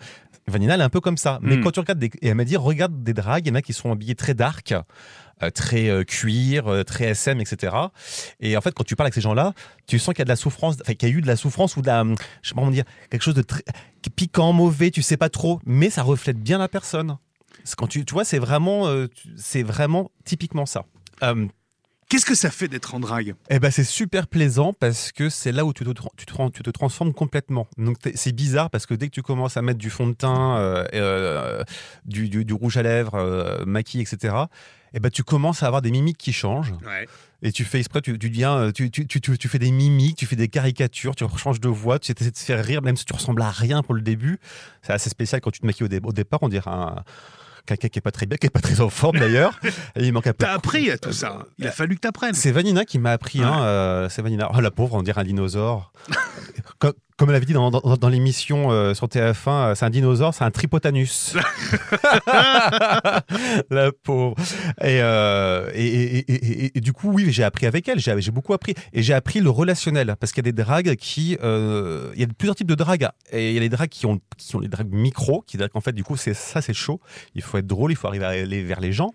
[0.47, 1.39] Vanina, elle est un peu comme ça.
[1.43, 1.63] Mais Mm.
[1.65, 3.63] quand tu regardes des, et elle m'a dit, regarde des dragues, il y en a
[3.63, 4.75] qui sont habillés très dark.
[5.41, 7.73] euh, très euh, cuir, euh, très SM, etc.
[8.41, 9.53] Et en fait, quand tu parles avec ces gens-là,
[9.87, 11.37] tu sens qu'il y a de la souffrance, enfin qu'il y a eu de la
[11.37, 12.03] souffrance ou de la,
[12.43, 13.63] je sais pas comment dire, quelque chose de très
[14.17, 17.19] piquant, mauvais, tu sais pas trop, mais ça reflète bien la personne.
[17.77, 19.07] Quand tu, tu vois, c'est vraiment, euh,
[19.37, 20.85] c'est vraiment typiquement ça.
[21.23, 21.47] Euh,
[22.09, 23.35] Qu'est-ce que ça fait d'être en drague?
[23.51, 26.63] Eh ben, c'est super plaisant parce que c'est là où tu te, tu te, tu
[26.63, 27.67] te transformes complètement.
[27.77, 30.57] Donc, c'est bizarre parce que dès que tu commences à mettre du fond de teint,
[30.57, 31.63] euh, euh,
[32.07, 34.35] du, du, du, rouge à lèvres, euh, maquille, etc.,
[34.95, 36.73] eh ben, tu commences à avoir des mimiques qui changent.
[36.87, 37.07] Ouais.
[37.43, 40.25] Et tu fais exprès, tu, tu, deviens, tu, tu, tu, tu fais des mimiques, tu
[40.25, 43.05] fais des caricatures, tu changes de voix, tu essaies de te faire rire, même si
[43.05, 44.39] tu ressembles à rien pour le début.
[44.81, 47.05] C'est assez spécial quand tu te maquilles au, dé au départ, on dirait un
[47.69, 49.59] quelqu'un qui est pas très bien, qui est pas très en forme d'ailleurs.
[49.97, 50.39] il manque un peu.
[50.47, 51.47] T'as appris à tout ça.
[51.59, 52.35] Il a fallu que t'apprennes.
[52.35, 53.43] C'est Vanina qui m'a appris.
[53.43, 54.51] Hein, euh, c'est Vanina.
[54.55, 55.93] Oh la pauvre, on dirait un dinosaure.
[56.79, 56.95] comme
[57.27, 60.51] elle avait dit dans, dans, l'émission euh, sur TF1, euh, c'est un dinosaure, c'est un
[60.51, 61.35] tripotanus.
[63.71, 64.37] la pauvre.
[64.83, 68.75] Euh, et, et, et, et, du coup, oui, j'ai appris avec elle, j'ai beaucoup appris.
[68.93, 71.33] Et j'ai appris le relationnel, parce qu'il y a des dragues qui...
[71.33, 73.09] il y a plusieurs types de dragues.
[73.33, 75.81] Et il y a les dragues qui ont, qui ont les dragues micro, qui en
[75.81, 77.01] fait, du coup, c'est ça, c'est chaud.
[77.35, 79.13] Il faut être drôle, il faut arriver à aller vers les gens.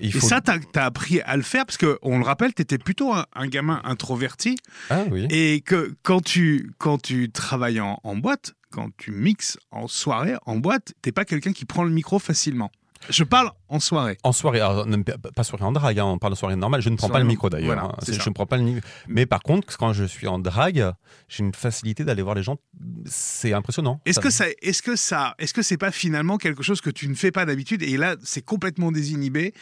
[0.00, 3.12] Et ça, tu as, appris à le faire parce qu'on le rappelle, tu étais plutôt
[3.12, 4.56] un, gamin introverti.
[4.88, 5.26] Ah oui.
[5.30, 10.56] Et que quand tu, quand tu travailles en, boîte, quand tu mixes en soirée, en
[10.56, 12.70] boîte, t'es pas quelqu'un qui prend le micro facilement.
[13.08, 14.18] Je parle en soirée.
[14.24, 14.86] En soirée, alors,
[15.34, 16.82] pas soirée en drague, hein, on parle de soirée normale.
[16.82, 17.82] Je ne prends pas le micro d'ailleurs.
[17.82, 17.96] Hein.
[18.06, 18.80] je ne prends pas le micro.
[19.08, 20.92] Mais par contre, quand je suis en drague,
[21.28, 22.58] j'ai une facilité d'aller voir les gens.
[23.06, 24.02] C'est impressionnant.
[24.04, 27.08] Est-ce que ça, est-ce que ça, est-ce que c'est pas finalement quelque chose que tu
[27.08, 27.82] ne fais pas d'habitude?
[27.82, 29.54] Et là c'est complètement désinhibé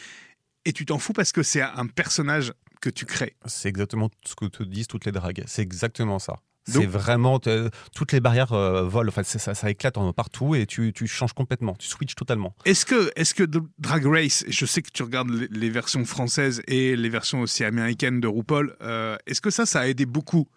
[0.65, 3.35] et tu t'en fous parce que c'est un personnage que tu crées.
[3.45, 5.43] C'est exactement ce que te disent toutes les dragues.
[5.47, 6.35] C'est exactement ça.
[6.67, 9.09] C'est vraiment toutes les barrières euh, volent.
[9.09, 11.73] Enfin, ça, ça, éclate partout et tu, tu, changes complètement.
[11.75, 12.55] Tu switches totalement.
[12.65, 13.43] Est-ce que, est que
[13.79, 18.19] Drag Race, je sais que tu regardes les, versions françaises et les versions aussi américaines
[18.19, 20.47] de RuPaul, euh, est-ce que ça, ça a aidé beaucoup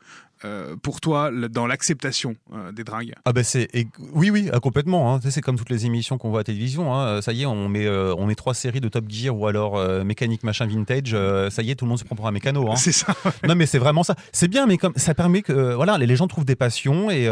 [0.44, 3.68] euh, pour toi dans l'acceptation euh, des dragues Ah ben c'est
[4.12, 5.14] oui oui ah, complètement.
[5.14, 5.20] Hein.
[5.28, 6.94] C'est comme toutes les émissions qu'on voit à télévision.
[6.94, 7.22] Hein.
[7.22, 9.78] Ça y est, on met euh, on met trois séries de Top Gear ou alors
[10.04, 11.16] mécanique machin vintage.
[11.50, 12.70] ça y est, tout le monde se prend pour un mécano.
[12.70, 12.76] Hein.
[12.76, 13.14] C'est ça.
[13.46, 14.16] non mais c'est vraiment ça.
[14.32, 17.28] C'est bien, mais comme ça permet que voilà les gens trouvent des passions et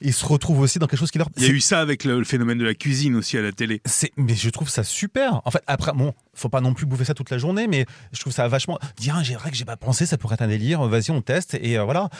[0.00, 1.28] ils se retrouvent aussi dans quelque chose qui leur.
[1.36, 3.80] Il y a eu ça avec le, phénomène de la cuisine aussi à la télé.
[3.84, 5.40] C'est, mais je trouve ça super.
[5.44, 8.20] En fait, après, bon, faut pas non plus bouffer ça toute la journée, mais je
[8.20, 8.78] trouve ça vachement.
[8.98, 10.82] Dire, j'ai vrai que j'ai pas pensé, ça pourrait être un délire.
[10.86, 12.10] Vas-y, on teste et euh, voilà.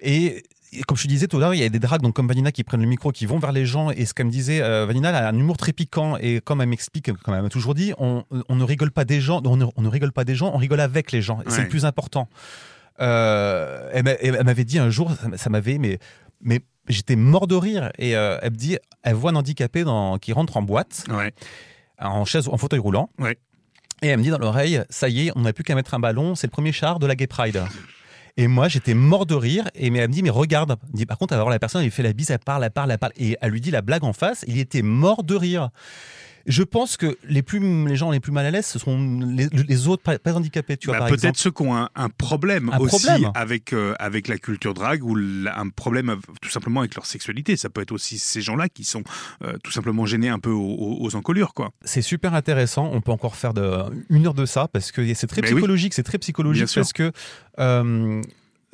[0.00, 0.44] Et
[0.86, 2.64] comme je disais tout à l'heure, il y a des drags donc comme Vanina qui
[2.64, 3.90] prennent le micro, qui vont vers les gens.
[3.90, 6.16] Et ce qu'elle me disait, euh, Vanina a un humour très piquant.
[6.18, 9.20] Et comme elle m'explique, comme elle m'a toujours dit, on, on, ne rigole pas des
[9.20, 11.40] gens, on ne, on ne, rigole pas des gens, on rigole avec les gens.
[11.48, 12.28] C'est le plus important.
[13.00, 15.98] Euh, elle m'avait dit un jour, ça m'avait mais
[16.40, 17.90] mais j'étais mort de rire.
[17.98, 21.04] Et euh, elle me dit, elle voit un handicapé dans, qui rentre en boîte,
[21.98, 23.10] en chaise, en fauteuil roulant.
[24.02, 26.00] Et elle me dit dans l'oreille, ça y est, on n'a plus qu'à mettre un
[26.00, 27.62] ballon, c'est le premier char de la Gay Pride.
[28.36, 29.68] Et moi, j'étais mort de rire.
[29.74, 30.76] Et mais elle me dit, mais regarde.
[30.92, 32.98] dit, par contre, alors la personne, elle fait la bise, elle parle, elle parle, elle
[32.98, 33.12] parle.
[33.16, 34.44] Et elle lui dit la blague en face.
[34.48, 35.70] Il était mort de rire.
[36.46, 39.88] Je pense que les, plus, les gens les plus mal à l'aise, ce sont les,
[39.88, 40.76] autres pas, handicapés.
[40.76, 44.74] Tu vois, bah, peut-être ceux qui ont un, problème aussi Avec, euh, avec la culture
[44.74, 47.56] drague ou un problème tout simplement avec leur sexualité.
[47.56, 49.02] Ça peut être aussi ces gens-là qui sont
[49.42, 51.54] euh, tout simplement gênés un peu aux, encolures.
[51.54, 51.70] quoi.
[51.82, 52.90] C'est super intéressant.
[52.92, 55.94] On peut encore faire de, une heure de ça parce que c'est très psychologique.
[55.94, 57.12] C'est très psychologique parce que.
[57.58, 58.22] Euh,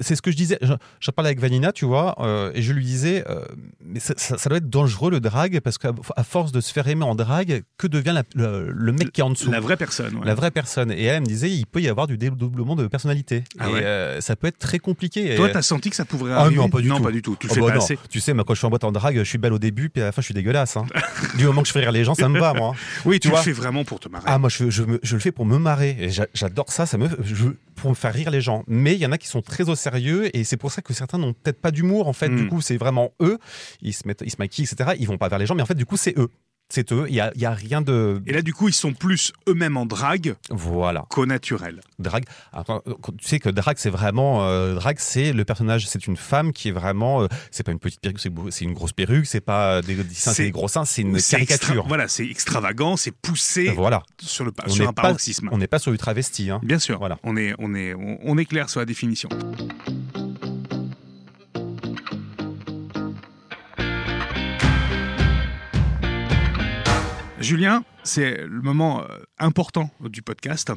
[0.01, 0.59] c'est ce que je disais.
[1.01, 3.45] J'en parlais avec Vanina, tu vois, euh, et je lui disais, euh,
[3.85, 5.93] mais ça, doit être dangereux le drag parce qu'à
[6.25, 9.51] force de se faire aimer en drag, que devient le, mec qui est en dessous?
[9.51, 10.21] La vraie personne.
[10.25, 10.91] La vraie personne.
[10.91, 13.45] Et elle, me disait, il peut y avoir du dédoublement de personnalité.
[13.59, 15.37] Ah et euh, ça peut être très compliqué.
[15.37, 17.01] Toi, t'as senti que ça pouvait arriver ah non, pas du tout.
[17.01, 17.37] Pas du tout.
[17.39, 19.17] Tu le oh, fais bah Tu sais, moi, quand je suis en boîte en drag,
[19.17, 20.77] je suis belle au début, puis à la fin, je suis dégueulasse.
[20.77, 20.87] Hein.
[21.37, 22.75] du moment que je fais rire les gens, ça me va, moi.
[23.05, 24.25] Oui, tu, le fais vraiment pour te marrer.
[24.27, 25.97] Ah, moi, je, je, le fais pour me marrer.
[25.99, 26.87] Et j'adore ça.
[26.87, 27.09] Ça me,
[27.81, 28.65] pour me faire rire les gens.
[28.67, 30.93] Mais il y en a qui sont très au sérieux et c'est pour ça que
[30.93, 32.29] certains n'ont peut-être pas d'humour en fait.
[32.29, 32.49] Du hmm.
[32.49, 33.39] coup, c'est vraiment eux.
[33.83, 34.93] Ils se mettent, ils se maquillent, etc.
[34.99, 36.31] Ils vont pas vers les gens, mais en fait, du coup, c'est eux
[36.71, 37.07] c'est eux.
[37.09, 38.23] Il y a, y a, rien de.
[38.27, 40.37] Et là, du coup, ils sont plus eux-mêmes en drague.
[40.51, 41.05] Voilà.
[41.11, 41.81] Qu'au naturel.
[41.99, 42.25] Drague.
[43.19, 44.47] tu sais que drague, c'est vraiment.
[44.47, 47.23] Euh, drague, c'est le personnage, c'est une femme qui est vraiment.
[47.23, 50.45] Euh, c'est pas une petite perruque, c'est une grosse perruque, c'est pas des, seins, c'est
[50.45, 51.87] des gros seins, c'est une caricature.
[51.89, 53.71] voilà, c'est extravagant, c'est poussé.
[53.71, 54.03] Voilà.
[54.21, 55.49] Sur, le, sur un paroxysme.
[55.53, 56.51] on n'est pas sur du travesti.
[56.51, 56.61] Hein.
[56.63, 56.99] Bien sûr.
[56.99, 57.19] Voilà.
[57.25, 59.29] On est, on, est, on est clair sur la définition.
[67.41, 69.07] Julien, c'est le moment euh,
[69.39, 70.73] important du podcast.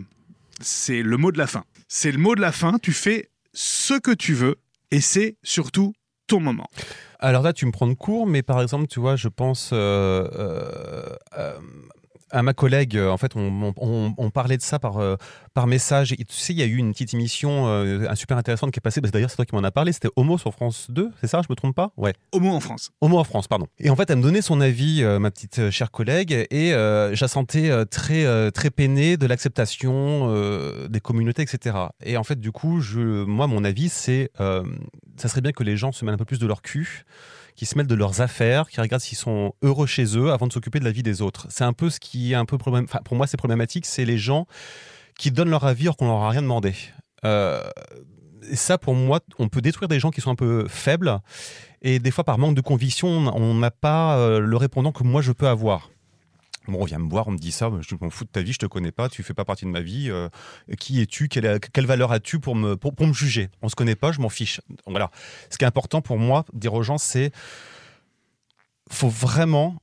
[0.61, 1.65] C'est le mot de la fin.
[1.89, 2.77] C'est le mot de la fin.
[2.81, 4.55] Tu fais ce que tu veux
[4.89, 5.93] et c'est surtout
[6.25, 6.67] ton moment.
[7.19, 10.25] Alors là, tu me prends de court, mais par exemple, tu vois, je pense euh,
[11.37, 11.59] euh,
[12.33, 12.97] à ma collègue.
[12.97, 15.15] En fait, on, on, on parlait de ça par, euh,
[15.53, 16.11] par message.
[16.13, 18.81] Et tu sais, il y a eu une petite émission euh, super intéressante qui est
[18.81, 18.99] passée.
[19.01, 19.93] Bah, D'ailleurs, c'est toi qui m'en as parlé.
[19.93, 21.91] C'était Homo sur France 2, c'est ça Je me trompe pas?
[21.95, 22.13] Ouais.
[22.31, 22.91] Homo en France.
[23.01, 23.67] Homo en France, pardon.
[23.79, 26.73] Et en fait, elle me donnait son avis, euh, ma petite euh, chère collègue, et
[26.73, 31.77] euh, je la sentais euh, très, euh, très peinée de l'acceptation euh, des communautés, etc.
[32.03, 34.63] Et en fait, du coup, je, moi, mon avis, c'est euh,
[35.17, 37.05] ça serait bien que les gens se mêlent un peu plus de leur cul
[37.55, 40.53] qui se mêlent de leurs affaires, qui regardent s'ils sont heureux chez eux avant de
[40.53, 41.47] s'occuper de la vie des autres.
[41.49, 42.87] C'est un peu ce qui est un peu problème.
[43.05, 43.85] Pour moi, c'est problématique.
[43.85, 44.47] C'est les gens
[45.17, 46.73] qui donnent leur avis alors qu'on leur a rien demandé.
[47.25, 47.63] Euh,
[48.49, 51.19] et ça, pour moi, on peut détruire des gens qui sont un peu faibles.
[51.81, 55.21] Et des fois, par manque de conviction, on n'a pas euh, le répondant que moi,
[55.21, 55.89] je peux avoir.
[56.67, 58.53] Bon, on vient me voir, on me dit ça, je m'en fous de ta vie,
[58.53, 60.09] je te connais pas, tu fais pas partie de ma vie.
[60.09, 60.29] euh,
[60.79, 63.49] qui es-tu quelle, valeur as-tu pour me, pour, pour me juger?
[63.61, 64.61] On se connaît pas, je m'en fiche.
[64.87, 65.11] Voilà.
[65.49, 67.31] Ce qui est important pour moi, dire aux gens, c'est
[68.89, 69.81] faut vraiment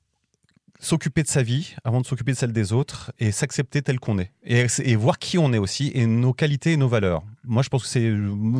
[0.81, 4.19] s'occuper de sa vie avant de s'occuper de celle des autres et s'accepter tel qu'on
[4.19, 7.23] est et, et voir qui on est aussi et nos qualités et nos valeurs.
[7.45, 7.89] Moi, je pense que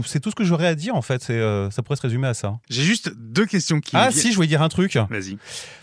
[0.07, 1.23] c'est tout ce que j'aurais à dire en fait.
[1.23, 2.59] C'est, euh, ça pourrait se résumer à ça.
[2.71, 3.91] J'ai juste deux questions qui.
[3.95, 4.97] Ah si, je voulais dire un truc.
[5.11, 5.37] Vas-y.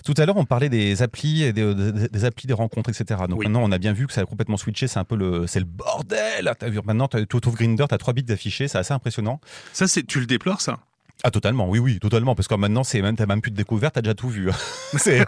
[0.03, 3.21] Tout à l'heure, on parlait des applis, et des, des- des applis, des rencontres, etc.
[3.29, 3.45] Donc Oui.
[3.45, 4.87] maintenant, on a bien vu que ça a complètement switché.
[4.87, 6.51] C'est un peu le, c'est le bordel.
[6.63, 9.39] Vu maintenant, tu ouvres Grinder, t'as trois bits d'affichés, c'est assez impressionnant.
[9.73, 10.79] Ça, c'est tu le déplores, ça?
[11.23, 12.35] Ah totalement, oui, oui, totalement.
[12.35, 14.49] Parce que maintenant, c'est même, t'as même plus de découverte, t'as déjà tout vu.
[14.97, 15.25] c'est,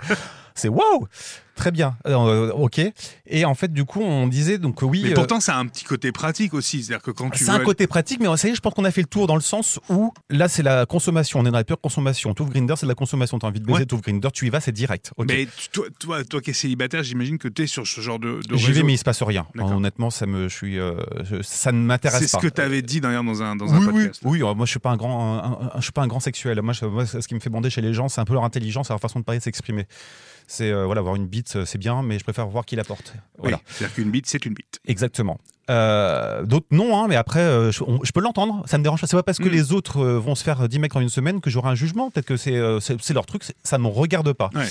[0.55, 1.07] c'est waouh,
[1.59, 1.95] très bien.
[2.07, 2.81] Euh, ok.
[3.27, 5.01] Et en fait, du coup, on disait donc oui.
[5.03, 6.83] Mais euh, pourtant, ça a un petit côté pratique aussi.
[6.83, 8.73] C'est-à-dire que quand tu c'est veux un côté pratique, mais ça y est, je pense
[8.73, 11.39] qu'on a fait le tour dans le sens où là, c'est la consommation.
[11.39, 12.33] On est dans la pure consommation.
[12.33, 13.37] Tu ouvres Grinder, c'est de la consommation.
[13.37, 14.01] T'as envie de baiser, Ouais.
[14.01, 15.11] Grinder, tu y vas, c'est direct.
[15.27, 18.39] Mais toi, toi, toi qui es célibataire, j'imagine que tu es sur ce genre de,
[18.47, 19.45] de J'y vais, mais il se passe rien.
[19.59, 20.95] Honnêtement, ça me, je suis, euh,
[21.29, 22.39] je- ça ne m'intéresse C'est pas.
[22.41, 24.21] ce que tu avais dit d'ailleurs dans un, dans oui, oui, podcast.
[24.23, 24.37] oui.
[24.39, 26.61] alors moi, je suis pas un grand, un- un- je suis pas un grand sexuel.
[26.61, 28.43] Moi, je- moi, ce qui me fait bander chez les gens, c'est un peu leur
[28.45, 29.85] intelligence leur façon de parler, de s'exprimer.
[30.47, 33.13] C'est voilà, avoir une bite, c'est bien, mais je préfère voir qui la porte.
[33.37, 34.79] Voilà, Oui, C'est-à-dire qu'une bite, c'est une bite.
[34.85, 35.39] exactement.
[35.69, 38.63] Euh, D'autres non, hein, mais après, euh, je, on- je peux l'entendre.
[38.65, 39.07] Ça me dérange pas.
[39.07, 39.51] C'est pas parce que Mm.
[39.51, 42.09] les autres euh, vont se faire 10 mecs en une semaine que j'aurai un jugement.
[42.09, 42.79] Peut-être que c'est euh,
[43.13, 43.43] leur truc.
[43.63, 44.49] Ça me regarde pas.
[44.55, 44.65] Ouais.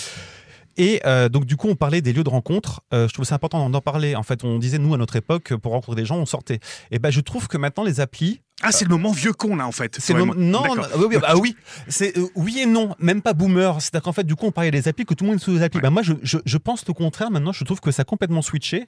[0.79, 2.81] Et euh, donc du coup, on parlait des lieux de rencontre.
[2.95, 4.14] Euh, je trouve c'est important d'en parler.
[4.14, 6.61] En fait, on disait nous à notre époque, pour rencontrer des gens, on sortait.
[6.91, 9.66] Et ben, je trouve que maintenant les applis, Ah, c'est le moment vieux con, là,
[9.66, 9.97] en fait.
[10.01, 10.62] c'est le moment- non,
[10.97, 11.57] oui, oui, bah oui,
[11.89, 13.81] c'est euh, oui et non, même pas boomer.
[13.81, 15.53] C'est-à-dire qu'en fait, du coup, on parlait des applis que tout le monde est sous
[15.55, 15.79] les applis.
[15.79, 15.83] Ouais.
[15.83, 17.31] Bah, moi, je, je, je pense le contraire.
[17.31, 18.87] Maintenant, je trouve que ça a complètement switché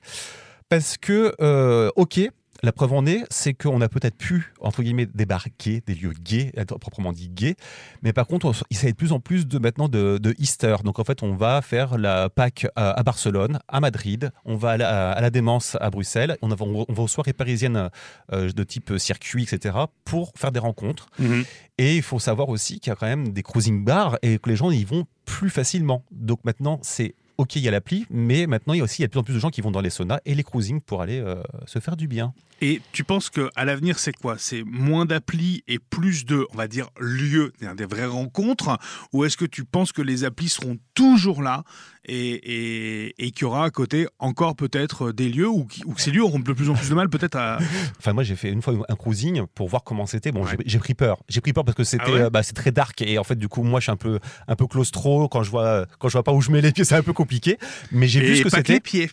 [0.69, 2.21] parce que euh, ok.
[2.63, 6.51] La preuve en est, c'est qu'on a peut-être pu, entre guillemets, débarquer des lieux gays,
[6.57, 7.57] être proprement dit gays,
[8.03, 10.77] mais par contre, on il s'agit de plus en plus de maintenant de, de Easter.
[10.85, 14.71] Donc en fait, on va faire la Pâques à, à Barcelone, à Madrid, on va
[14.73, 17.89] à la, à la Démence à Bruxelles, on, va- on va aux soirées parisiennes
[18.33, 21.09] euh, de type circuit, etc., pour faire des rencontres.
[21.19, 21.45] Mhm.
[21.79, 24.51] Et il faut savoir aussi qu'il y a quand même des cruising bars et que
[24.51, 26.05] les gens y vont plus facilement.
[26.11, 29.03] Donc maintenant, c'est OK, il y a l'appli, mais maintenant, il y a aussi il
[29.03, 30.43] y a de plus en plus de gens qui vont dans les saunas et les
[30.43, 32.35] cruising pour aller euh, se faire du bien.
[32.61, 34.37] Et tu penses que à l'avenir, c'est quoi?
[34.39, 38.79] C'est moins d'applis et plus de, on va dire, lieux, des vraies rencontres?
[39.13, 41.65] Ou est-ce que tu penses que les applis seront toujours là
[42.07, 46.11] et, et, et qu'il y aura à côté encore peut-être des lieux ou, que ces
[46.11, 47.59] lieux auront de plus en plus de mal peut-être à...
[47.99, 50.33] Enfin, moi, j'ai fait une fois un cruising pour voir comment c'était.
[50.33, 50.57] Bon, Ouais.
[50.65, 51.23] j'ai- pris peur.
[51.29, 52.21] J'ai pris peur parce que c'était, Ah ouais?
[52.23, 54.19] euh, bah, c'est très dark et en fait, du coup, moi, je suis un peu,
[54.49, 55.29] un peu claustro.
[55.29, 57.13] Quand je vois, quand je vois pas où je mets les pieds, c'est un peu
[57.13, 57.59] compliqué.
[57.93, 58.73] Mais j'ai vu ce que pas que c'était.
[58.75, 59.11] les pieds.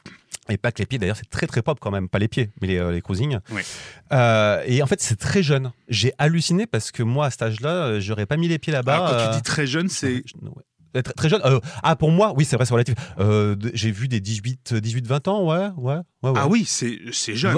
[0.49, 2.49] Et pas que les pieds, d'ailleurs, c'est très très propre quand même, pas les pieds,
[2.61, 3.39] mais les, euh, les cruisings.
[4.11, 5.71] Euh, et en fait, c'est très jeune.
[5.89, 8.95] J'ai halluciné parce que moi, à cet âge-là, euh, j'aurais pas mis les pieds là-bas.
[8.95, 10.15] Alors, quand euh, tu dis très jeune, c'est...
[10.41, 10.63] ouais.
[10.95, 11.41] Euh, Très, très jeune.
[11.43, 12.95] euh, ah, pour moi, oui, c'est vrai, c'est relatif.
[13.19, 16.29] Euh, J'ai vu des 18, 18, 20 ans, ouais, ouais, ouais.
[16.29, 16.39] ouais.
[16.41, 17.55] Ah oui, c'est c'est jeune.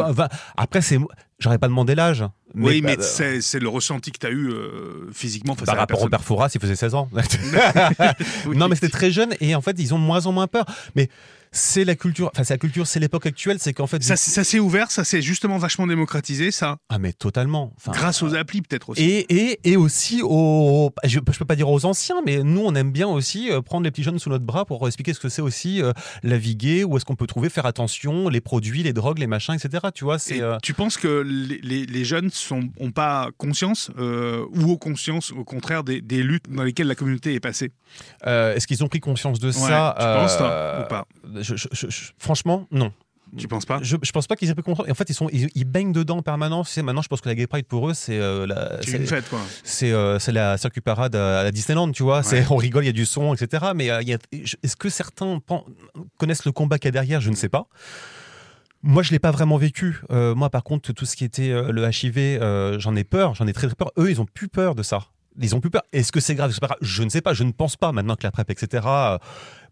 [0.57, 0.97] Après, c'est,
[1.37, 2.23] j'aurais pas demandé l'âge.
[2.55, 5.77] oui, mais c'est c'est le ressenti que tu as eu euh, physiquement face par à
[5.77, 7.07] la rapport au Fouras, il faisait 16 ans.
[8.47, 8.57] Oui.
[8.57, 10.65] Non, mais c'était très jeune et en fait, ils ont de moins en moins peur.
[10.95, 11.09] Mais
[11.51, 14.03] c'est la culture, enfin, c'est la culture, c'est l'époque actuelle, c'est qu'en fait.
[14.03, 17.73] Ça, ça s'est ouvert, ça s'est justement vachement démocratisé, ça, Ah, mais totalement.
[17.77, 19.01] Enfin, grâce aux applis peut-être aussi.
[19.03, 22.75] Et, et, et aussi aux, je, je peux pas dire aux anciens, mais nous on
[22.75, 25.29] aime bien aussi euh, prendre les petits jeunes sous notre bras pour expliquer ce que
[25.29, 25.93] c'est aussi euh,
[26.23, 26.37] la
[26.85, 29.87] où est-ce qu'on peut trouver, faire attention, les produits, les drogues, les machins, etc.
[29.93, 33.29] Tu vois, c'est Et euh, Tu penses que les, les- les jeunes sont, ont pas
[33.37, 37.39] conscience euh, ou au conscience, au contraire, des, des luttes dans lesquelles la communauté est
[37.39, 37.71] passée?
[38.25, 41.07] Euh, est-ce qu'ils ont pris conscience de ça tu penses, toi, euh, ou pas?
[41.41, 42.91] Je- je- je- je- Franchement, non.
[43.37, 43.77] Tu penses pas?
[43.83, 44.87] Je, je pense pas qu'ils aient pris conscience.
[44.87, 46.71] Et en fait, ils sont, ils, ils baignent dedans en permanence.
[46.71, 49.05] Sais, maintenant, je pense que la Gay Pride pour eux, c'est euh, la, C'est une
[49.05, 49.37] fête, quoi.
[49.63, 52.23] c'est euh, c'est la circuit parade à, à la Disneyland, tu vois.
[52.23, 53.67] C'est on rigole, il y a du son, etc.
[53.75, 55.61] Mais euh, y a- est-ce que certains pen-
[56.17, 57.21] connaissent le combat qu'il y a derrière?
[57.21, 57.67] Je ne sais pas.
[58.81, 60.01] Moi, je l'ai pas vraiment vécu.
[60.09, 63.35] Moi, par contre, tout ce qui était le HIV, j'en ai peur.
[63.35, 63.91] J'en ai très, très peur.
[63.99, 65.01] Eux, ils ont plus peur de ça.
[65.39, 65.83] Ils ont plus peur.
[65.93, 66.51] Est-ce que c'est C'est grave?
[66.81, 67.33] Je ne sais pas.
[67.33, 67.91] Je ne pense pas.
[67.91, 68.87] Maintenant que la PrEP, etc.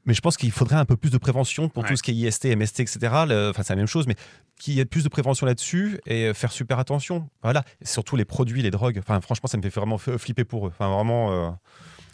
[0.07, 1.89] euh, Mais je pense qu'il faudrait un peu plus de prévention pour Ouais.
[1.89, 2.97] tout ce qui est IST, MST, etc.
[3.27, 4.15] Le- Enfin, c'est la même chose, mais
[4.59, 7.29] qu'il y ait plus de prévention là-dessus et faire super attention.
[7.43, 7.63] Voilà.
[7.81, 8.97] Et surtout les produits, les drogues.
[8.99, 10.71] Enfin, franchement, ça me fait vraiment flipper pour eux.
[10.73, 11.49] Enfin, vraiment, euh,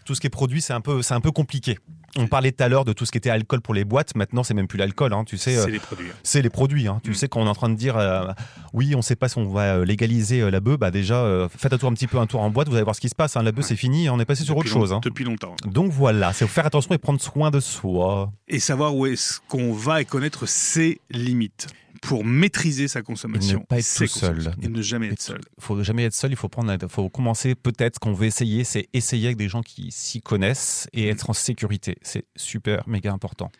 [0.05, 1.77] tout ce qui est produit, c'est un peu, c'est un peu compliqué.
[2.15, 4.15] On parlait tout à l'heure de tout ce qui était alcool pour les boîtes.
[4.15, 5.13] Maintenant, c'est même plus l'alcool.
[5.13, 6.07] hein, tu sais, euh, C'est les produits.
[6.21, 6.87] c'est les produits.
[6.87, 6.99] hein.
[7.03, 7.13] Tu Mm.
[7.15, 8.27] sais qu'on est en train de dire, euh,
[8.73, 10.77] oui, on sait pas si on va euh, légaliser euh, la bœuf.
[10.77, 12.67] Bah déjà, euh, faites un tour un petit peu un tour en boîte.
[12.69, 13.35] Vous allez voir ce qui se passe.
[13.35, 13.41] hein.
[13.41, 13.69] La bœuf, Ouais.
[13.69, 14.09] c'est fini.
[14.09, 14.93] On est passé sur autre long- chose.
[14.93, 14.99] hein.
[15.03, 15.55] Depuis longtemps.
[15.65, 18.31] Donc voilà, c'est faire attention et prendre soin de soi.
[18.47, 21.67] Et savoir où est-ce qu'on va et connaître ses limites
[22.03, 23.57] pour maîtriser sa consommation.
[23.57, 24.53] Et ne pas être tout seul.
[24.61, 25.41] Et ne jamais être seul.
[25.57, 26.31] Il faut jamais être seul.
[26.31, 29.91] Il faut prendre, faut commencer peut-être qu'on veut essayer, c'est essayer avec des gens qui
[29.91, 31.97] s'y connaissent et être en sécurité.
[32.01, 33.51] C'est super méga important.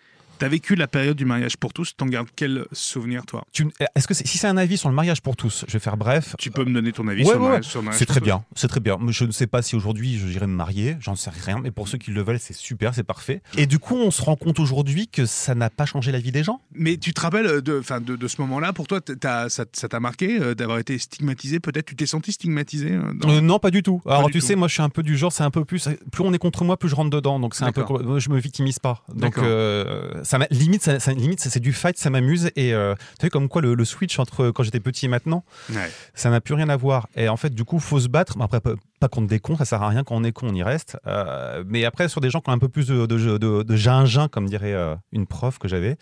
[0.44, 1.96] T'as vécu la période du mariage pour tous.
[1.96, 3.46] T'en gardes quel souvenir, toi?
[3.54, 3.66] Tu-
[3.96, 6.36] Est-ce que si c'est un avis sur le mariage pour tous, je vais faire bref.
[6.38, 8.20] Tu peux me donner ton avis Ouais, sur, le ouais, mariage, le mariage C'est très
[8.20, 8.98] tous bien, c'est très bien.
[9.08, 11.98] Je ne sais pas si aujourd'hui j'irai me marier, j'en sais rien, mais pour ceux
[11.98, 13.42] qui le veulent, c'est super, c'est parfait.
[13.56, 16.34] Et du coup, on se rend compte aujourd'hui que ça n'a pas changé la vie
[16.34, 16.60] des gens?
[16.76, 19.00] Mais tu te rappelles de, enfin, de, de ce moment-là, pour toi,
[19.48, 21.86] ça t'a marqué euh, d'avoir été stigmatisé Peut-être?
[21.86, 24.02] Tu t'es senti stigmatisé euh, dans- Euh, non, pas du tout.
[24.06, 24.46] Alors, du tu tout.
[24.48, 25.88] sais, moi, je suis un peu du genre, c'est un peu plus.
[26.12, 27.40] Plus on est contre moi, plus je rentre dedans.
[27.40, 27.86] Donc, c'est un peu.
[28.20, 29.04] Je me victimise pas.
[29.16, 32.50] Donc, euh, ça limite, ça, ça- limite, ça, c'est du fight, ça m'amuse.
[32.56, 35.44] Et euh, tu sais, comme quoi, le, le switch entre quand j'étais petit et maintenant,
[35.70, 35.90] Ouais.
[36.14, 37.08] ça n'a plus rien à voir.
[37.16, 38.36] Et en fait, du coup, faut se battre.
[38.42, 40.04] Après, pas- pas contre des cons, ça sert à rien.
[40.04, 40.98] Quand on est con, on y reste.
[41.08, 43.76] Euh, mais après, sur des gens qui ont un peu plus de, de, de, de
[43.76, 45.98] gingin, comme dirait euh, une prof que j'avais,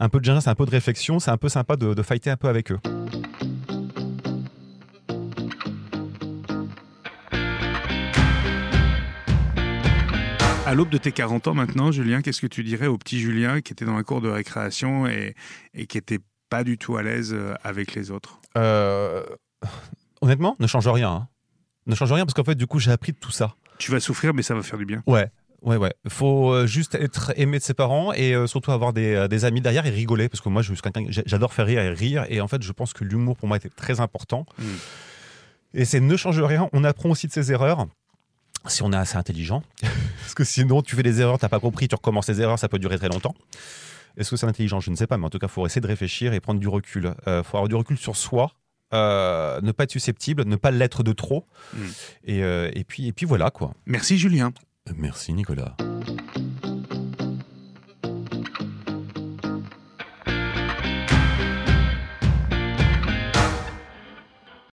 [0.00, 2.02] un peu de gingin, c'est un peu de réflexion, c'est un peu sympa de, de
[2.02, 2.78] fighter un peu avec eux.
[10.68, 13.62] À l'aube de tes 40 ans maintenant, Julien, qu'est-ce que tu dirais au petit Julien
[13.62, 15.34] qui était dans la cour de récréation et,
[15.72, 16.18] et qui était
[16.50, 18.38] pas du tout à l'aise euh, avec les autres?
[18.58, 19.24] Euh,
[20.20, 21.10] honnêtement, ne change rien.
[21.10, 21.28] hein.
[21.86, 23.54] Ne change rien parce qu'en fait, du coup, j'ai appris de tout ça.
[23.78, 25.02] Tu vas souffrir, mais ça va faire du bien.
[25.06, 25.30] Ouais.
[25.62, 25.94] Ouais, ouais.
[26.06, 29.62] Faut euh, juste être aimé de ses parents et euh, surtout avoir des, des amis
[29.62, 32.26] derrière et rigoler parce que moi, je suis quelqu'un, j'ai- j'adore faire rire et rire
[32.28, 34.44] et en fait, je pense que l'humour pour moi était très important.
[34.58, 34.62] Mm.
[35.74, 36.68] Et c'est ne change rien.
[36.74, 37.86] On apprend aussi de ses erreurs
[38.66, 39.62] si on est assez intelligent
[40.20, 42.68] parce que sinon, tu fais des erreurs, t'as pas compris, tu recommences les erreurs, ça
[42.68, 43.34] peut durer très longtemps.
[44.16, 44.80] Est-ce que c'est intelligent?
[44.80, 46.58] Je ne sais pas, mais en tout cas, il faut essayer de réfléchir et prendre
[46.60, 47.14] du recul.
[47.26, 48.52] Il faut avoir du recul sur soi.
[48.94, 51.78] euh, ne pas être susceptible, ne pas l'être de trop, Mm.
[52.24, 53.74] et, euh, et puis et puis voilà quoi.
[53.86, 54.50] Merci Julien.
[54.96, 55.76] Merci Nicolas.